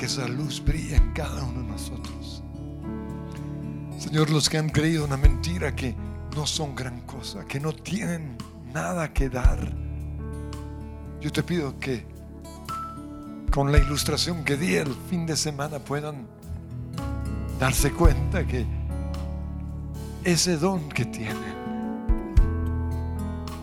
Esa 0.09 0.27
luz 0.27 0.65
brilla 0.65 0.97
en 0.97 1.13
cada 1.13 1.45
uno 1.45 1.61
de 1.61 1.69
nosotros. 1.69 2.43
Señor, 3.99 4.31
los 4.31 4.49
que 4.49 4.57
han 4.57 4.71
creído 4.71 5.05
una 5.05 5.19
mentira 5.19 5.77
que 5.77 5.95
no 6.35 6.47
son 6.47 6.75
gran 6.75 7.03
cosa, 7.03 7.45
que 7.45 7.61
no 7.61 7.75
tienen 7.75 8.39
nada 8.73 9.13
que 9.13 9.29
dar. 9.29 9.59
Yo 11.21 11.31
te 11.31 11.43
pido 11.43 11.79
que 11.79 12.07
con 13.51 13.71
la 13.71 13.77
ilustración 13.77 14.45
que 14.45 14.57
di 14.57 14.77
el 14.77 14.95
fin 15.11 15.27
de 15.27 15.37
semana 15.37 15.79
puedan 15.79 16.27
darse 17.61 17.93
cuenta 17.93 18.47
que 18.47 18.65
ese 20.25 20.57
don 20.57 20.89
que 20.89 21.05
tienen, 21.05 21.55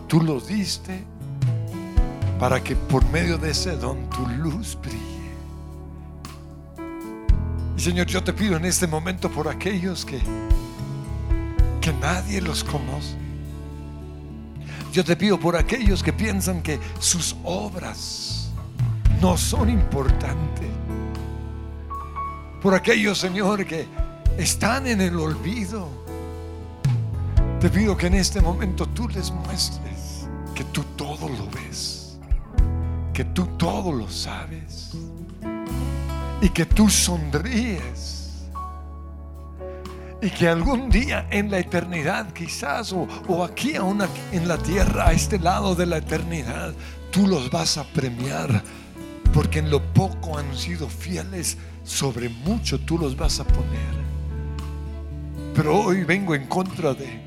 tú 0.06 0.22
lo 0.22 0.38
diste 0.38 1.02
para 2.38 2.62
que 2.62 2.76
por 2.76 3.04
medio 3.10 3.36
de 3.36 3.50
ese 3.50 3.76
don 3.76 4.08
tu 4.10 4.24
luz 4.28 4.78
brille. 4.80 5.15
Y 7.76 7.80
Señor, 7.80 8.06
yo 8.06 8.22
te 8.24 8.32
pido 8.32 8.56
en 8.56 8.64
este 8.64 8.86
momento 8.86 9.30
por 9.30 9.48
aquellos 9.48 10.04
que, 10.04 10.18
que 11.80 11.92
nadie 11.92 12.40
los 12.40 12.64
conoce. 12.64 13.16
Yo 14.92 15.04
te 15.04 15.14
pido 15.14 15.38
por 15.38 15.56
aquellos 15.56 16.02
que 16.02 16.12
piensan 16.12 16.62
que 16.62 16.80
sus 16.98 17.36
obras 17.44 18.50
no 19.20 19.36
son 19.36 19.68
importantes. 19.68 20.70
Por 22.62 22.74
aquellos, 22.74 23.18
Señor, 23.18 23.66
que 23.66 23.86
están 24.38 24.86
en 24.86 25.02
el 25.02 25.18
olvido. 25.18 25.88
Te 27.60 27.68
pido 27.68 27.96
que 27.96 28.06
en 28.06 28.14
este 28.14 28.40
momento 28.40 28.86
tú 28.88 29.08
les 29.08 29.30
muestres 29.30 30.26
que 30.54 30.64
tú 30.64 30.82
todo 30.96 31.28
lo 31.28 31.46
ves, 31.50 32.18
que 33.12 33.26
tú 33.26 33.46
todo 33.58 33.92
lo 33.92 34.08
sabes 34.08 34.96
y 36.46 36.50
que 36.50 36.64
tú 36.64 36.88
sonríes. 36.88 38.46
Y 40.22 40.30
que 40.30 40.46
algún 40.46 40.88
día 40.90 41.26
en 41.28 41.50
la 41.50 41.58
eternidad 41.58 42.32
quizás 42.32 42.92
o, 42.92 43.44
aquí 43.44 43.74
aún 43.74 44.00
aquí 44.00 44.20
en 44.30 44.46
la 44.46 44.56
tierra, 44.56 45.08
a 45.08 45.12
este 45.12 45.40
lado 45.40 45.74
de 45.74 45.86
la 45.86 45.96
eternidad, 45.96 46.72
tú 47.10 47.26
los 47.26 47.50
vas 47.50 47.78
a 47.78 47.84
premiar. 47.84 48.62
Porque 49.34 49.58
en 49.58 49.70
lo 49.70 49.82
poco 49.92 50.38
han 50.38 50.56
sido 50.56 50.88
fieles, 50.88 51.58
sobre 51.82 52.28
mucho 52.28 52.78
tú 52.78 52.96
los 52.96 53.16
vas 53.16 53.40
a 53.40 53.44
poner. 53.44 53.96
Pero 55.52 55.80
hoy 55.80 56.04
vengo 56.04 56.36
en 56.36 56.46
contra 56.46 56.94
de 56.94 57.20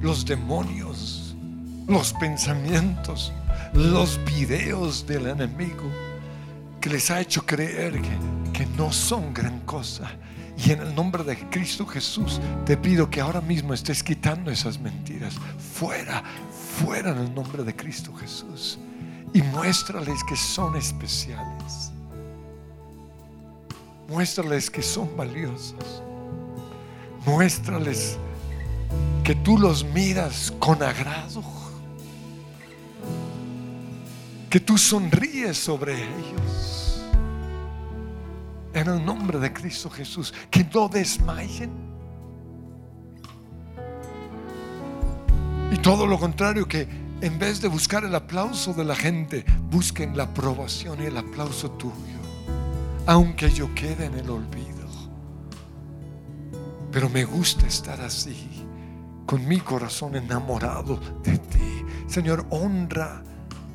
los 0.00 0.24
demonios, 0.24 1.34
los 1.88 2.12
pensamientos, 2.12 3.32
los 3.74 4.20
videos 4.24 5.04
del 5.04 5.26
enemigo 5.26 6.09
que 6.80 6.88
les 6.88 7.10
ha 7.10 7.20
hecho 7.20 7.44
creer 7.44 8.00
que, 8.00 8.52
que 8.52 8.66
no 8.76 8.92
son 8.92 9.32
gran 9.34 9.60
cosa. 9.60 10.10
Y 10.56 10.72
en 10.72 10.80
el 10.80 10.94
nombre 10.94 11.24
de 11.24 11.38
Cristo 11.48 11.86
Jesús 11.86 12.40
te 12.66 12.76
pido 12.76 13.08
que 13.08 13.20
ahora 13.20 13.40
mismo 13.40 13.72
estés 13.72 14.02
quitando 14.02 14.50
esas 14.50 14.78
mentiras. 14.78 15.34
Fuera, 15.74 16.22
fuera 16.82 17.12
en 17.12 17.18
el 17.18 17.34
nombre 17.34 17.64
de 17.64 17.74
Cristo 17.74 18.14
Jesús. 18.14 18.78
Y 19.32 19.42
muéstrales 19.42 20.22
que 20.24 20.36
son 20.36 20.76
especiales. 20.76 21.92
Muéstrales 24.08 24.68
que 24.68 24.82
son 24.82 25.16
valiosos. 25.16 26.02
Muéstrales 27.24 28.18
que 29.24 29.34
tú 29.36 29.56
los 29.56 29.84
miras 29.84 30.52
con 30.58 30.82
agrado. 30.82 31.59
Que 34.50 34.58
tú 34.58 34.76
sonríes 34.76 35.56
sobre 35.56 35.94
ellos. 35.94 37.00
En 38.74 38.88
el 38.88 39.04
nombre 39.04 39.38
de 39.38 39.52
Cristo 39.52 39.88
Jesús, 39.88 40.34
que 40.50 40.64
no 40.74 40.88
desmayen. 40.88 41.70
Y 45.70 45.76
todo 45.76 46.04
lo 46.04 46.18
contrario, 46.18 46.66
que 46.66 46.88
en 47.20 47.38
vez 47.38 47.60
de 47.60 47.68
buscar 47.68 48.04
el 48.04 48.14
aplauso 48.14 48.74
de 48.74 48.84
la 48.84 48.96
gente, 48.96 49.44
busquen 49.70 50.16
la 50.16 50.24
aprobación 50.24 51.00
y 51.00 51.06
el 51.06 51.16
aplauso 51.16 51.70
tuyo, 51.72 51.94
aunque 53.06 53.50
yo 53.50 53.72
quede 53.74 54.06
en 54.06 54.14
el 54.14 54.30
olvido. 54.30 54.70
Pero 56.90 57.08
me 57.08 57.24
gusta 57.24 57.66
estar 57.68 58.00
así, 58.00 58.64
con 59.26 59.46
mi 59.46 59.60
corazón 59.60 60.16
enamorado 60.16 60.98
de 61.22 61.38
ti. 61.38 61.84
Señor, 62.08 62.46
honra 62.50 63.22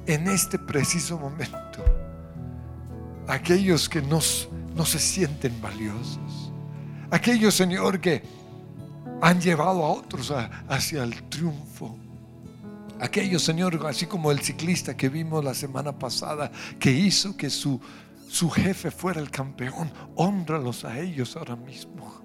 en 0.08 0.28
este 0.28 0.60
preciso 0.60 1.18
momento 1.18 1.84
aquellos 3.28 3.89
que 3.89 4.01
no 4.01 4.22
se 4.22 4.99
sienten 4.99 5.60
valiosos. 5.62 6.51
Aquellos, 7.12 7.53
Señor, 7.56 7.99
que 7.99 8.24
han 9.22 9.39
llevado 9.39 9.84
a 9.84 9.89
otros 9.91 10.34
hacia 10.68 11.03
el 11.03 11.24
triunfo. 11.24 11.97
Aquellos, 12.99 13.43
Señor, 13.43 13.86
así 13.88 14.06
como 14.06 14.32
el 14.32 14.39
ciclista 14.39 14.95
que 14.95 15.10
vimos 15.10 15.43
la 15.43 15.53
semana 15.53 15.97
pasada, 15.97 16.51
que 16.80 16.91
hizo 16.91 17.36
que 17.36 17.49
su, 17.49 17.80
su 18.30 18.49
jefe 18.49 18.89
fuera 18.91 19.20
el 19.20 19.30
campeón, 19.30 19.91
honralos 20.16 20.86
a 20.86 20.99
ellos 20.99 21.36
ahora 21.36 21.56
mismo. 21.56 22.22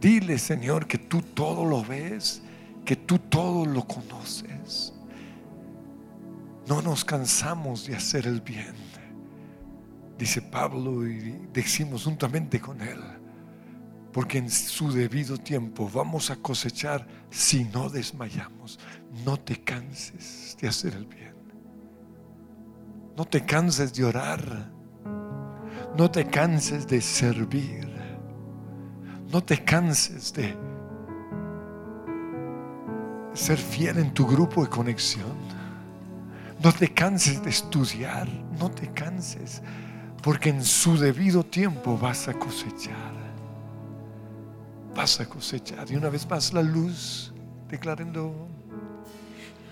Dile, 0.00 0.38
Señor, 0.38 0.86
que 0.86 0.98
tú 0.98 1.22
todo 1.22 1.64
lo 1.64 1.82
ves, 1.82 2.42
que 2.84 2.96
tú 2.96 3.18
todo 3.18 3.64
lo 3.64 3.86
conoces. 3.86 4.92
No 6.66 6.80
nos 6.80 7.04
cansamos 7.04 7.86
de 7.86 7.96
hacer 7.96 8.26
el 8.26 8.40
bien, 8.40 8.74
dice 10.16 10.40
Pablo, 10.40 11.06
y 11.06 11.48
decimos 11.52 12.04
juntamente 12.04 12.60
con 12.60 12.80
él, 12.80 13.00
porque 14.12 14.38
en 14.38 14.48
su 14.48 14.92
debido 14.92 15.36
tiempo 15.38 15.90
vamos 15.92 16.30
a 16.30 16.36
cosechar 16.36 17.06
si 17.30 17.64
no 17.64 17.88
desmayamos. 17.88 18.78
No 19.24 19.38
te 19.38 19.60
canses 19.60 20.56
de 20.60 20.68
hacer 20.68 20.94
el 20.94 21.06
bien. 21.06 21.34
No 23.16 23.24
te 23.24 23.44
canses 23.44 23.92
de 23.92 24.04
orar. 24.04 24.70
No 25.96 26.10
te 26.10 26.26
canses 26.26 26.86
de 26.86 27.00
servir. 27.00 27.90
No 29.30 29.42
te 29.42 29.62
canses 29.64 30.32
de 30.32 30.56
ser 33.34 33.58
fiel 33.58 33.98
en 33.98 34.12
tu 34.12 34.26
grupo 34.26 34.62
de 34.62 34.68
conexión. 34.68 35.41
No 36.62 36.72
te 36.72 36.92
canses 36.92 37.42
de 37.42 37.50
estudiar. 37.50 38.28
No 38.58 38.70
te 38.70 38.90
canses. 38.92 39.62
Porque 40.22 40.50
en 40.50 40.64
su 40.64 40.96
debido 40.96 41.44
tiempo 41.44 41.98
vas 41.98 42.28
a 42.28 42.34
cosechar. 42.34 43.12
Vas 44.94 45.20
a 45.20 45.26
cosechar. 45.26 45.90
Y 45.90 45.96
una 45.96 46.08
vez 46.08 46.28
más 46.28 46.52
la 46.52 46.62
luz 46.62 47.32
declarando. 47.68 48.48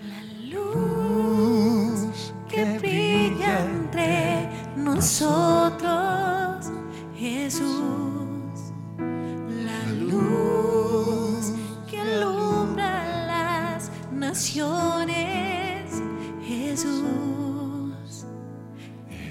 La 0.03 0.21
luz 0.55 2.33
que 2.49 2.77
brilla 2.79 3.65
entre 3.65 4.49
nosotros, 4.75 6.71
Jesús 7.15 8.21
luz 10.11 11.53
que 11.89 11.99
alumbra 11.99 13.25
las 13.27 13.91
naciones, 14.11 15.60
Jesús 16.51 18.25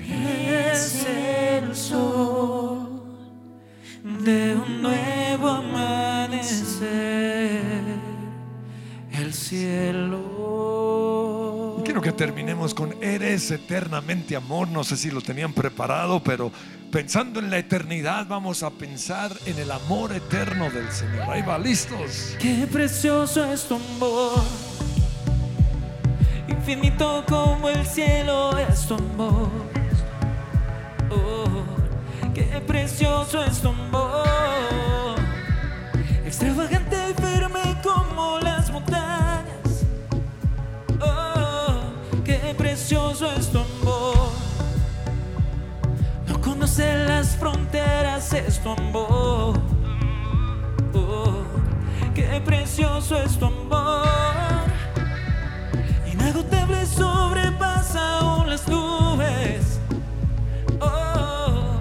es 0.09 1.07
el 1.07 1.77
sol 1.77 3.03
de 4.03 4.55
un 4.55 4.81
nuevo 4.81 5.49
amanecer, 5.51 6.91
el 9.13 9.35
cielo. 9.35 10.31
Quiero 11.85 12.01
que 12.01 12.13
terminemos 12.13 12.73
con 12.73 12.95
Eres 13.03 13.51
eternamente 13.51 14.35
amor. 14.37 14.69
No 14.69 14.83
sé 14.83 14.97
si 14.97 15.11
lo 15.11 15.21
tenían 15.21 15.53
preparado, 15.53 16.23
pero 16.23 16.51
pensando 16.91 17.41
en 17.41 17.51
la 17.51 17.59
eternidad, 17.59 18.27
vamos 18.29 18.63
a 18.63 18.71
pensar 18.71 19.37
en 19.45 19.59
el 19.59 19.71
amor 19.71 20.13
eterno 20.13 20.71
del 20.71 20.91
Señor. 20.91 21.29
Ahí 21.29 21.43
va, 21.43 21.59
listos. 21.59 22.37
Qué 22.39 22.67
precioso 22.71 23.45
es 23.53 23.65
tu 23.65 23.75
amor, 23.75 24.43
infinito 26.73 27.25
como 27.29 27.69
el 27.69 27.85
cielo 27.85 28.57
es 28.57 28.87
tu 28.87 28.95
amor. 28.95 29.49
Oh, 31.11 32.31
qué 32.33 32.63
precioso 32.65 33.43
es 33.43 33.61
tu 33.61 33.71
amor, 33.71 35.17
extravagante 36.25 36.97
y 37.11 37.15
firme 37.21 37.61
como 37.83 38.39
las 38.39 38.71
montañas. 38.71 39.85
Oh, 41.01 42.23
qué 42.25 42.55
precioso 42.57 43.27
es 43.33 43.51
tu 43.51 43.59
amor 43.59 44.31
conoce 46.41 47.05
las 47.05 47.37
fronteras 47.37 48.33
es 48.33 48.63
tu 48.63 48.71
amor. 48.71 49.61
Oh, 50.95 51.43
qué 52.15 52.41
precioso 52.45 53.17
es 53.17 53.39
tu 53.39 53.47
amor. 53.47 54.50
Inagotable 56.41 56.87
sobrepasa 56.87 58.19
aún 58.19 58.49
las 58.49 58.67
nubes. 58.67 59.79
Oh, 60.81 61.81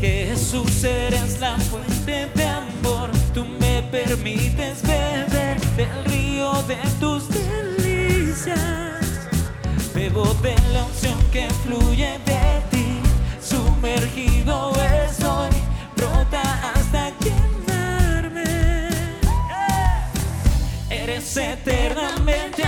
que 0.00 0.26
Jesús 0.30 0.82
eres 0.82 1.38
la 1.38 1.56
fuente 1.58 2.28
de 2.34 2.44
amor. 2.44 3.10
Tú 3.32 3.44
me 3.60 3.82
permites 3.84 4.82
beber 4.82 5.60
del 5.76 6.04
río 6.06 6.52
de 6.66 6.76
tus 6.98 7.28
delicias. 7.28 8.58
Bebo 9.94 10.24
de 10.42 10.56
la 10.72 10.84
unción 10.84 11.18
que 11.30 11.48
fluye 11.62 12.18
de 12.26 12.62
ti 12.70 13.00
sumergido 13.40 14.72
estoy, 15.06 15.50
brota 15.96 16.42
hasta 16.74 17.12
quemarme. 17.20 18.88
Eres 20.90 21.36
eternamente 21.36 22.64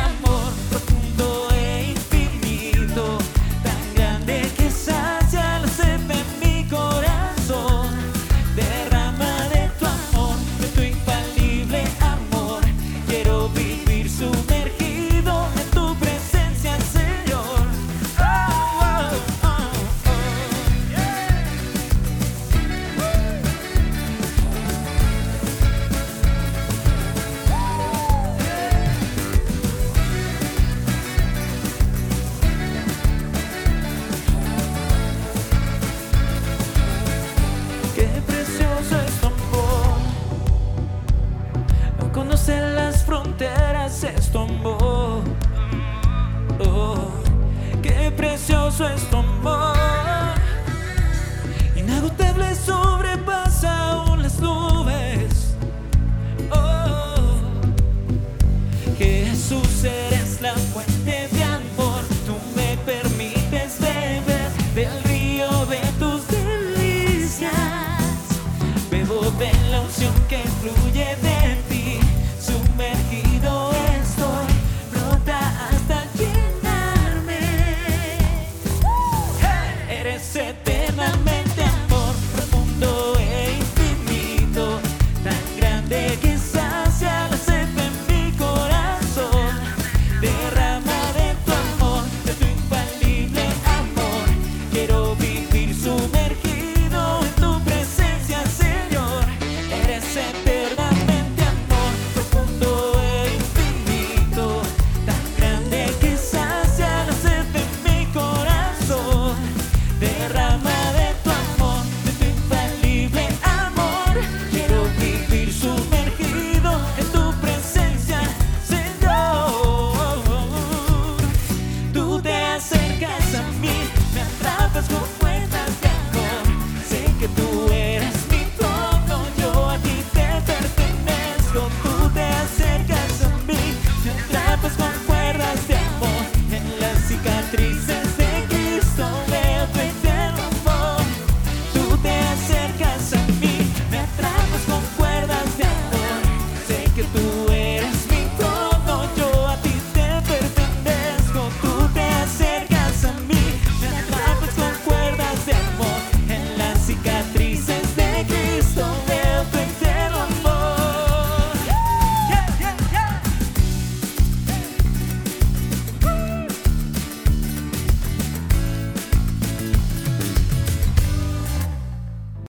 ressuscitar. 59.36 60.05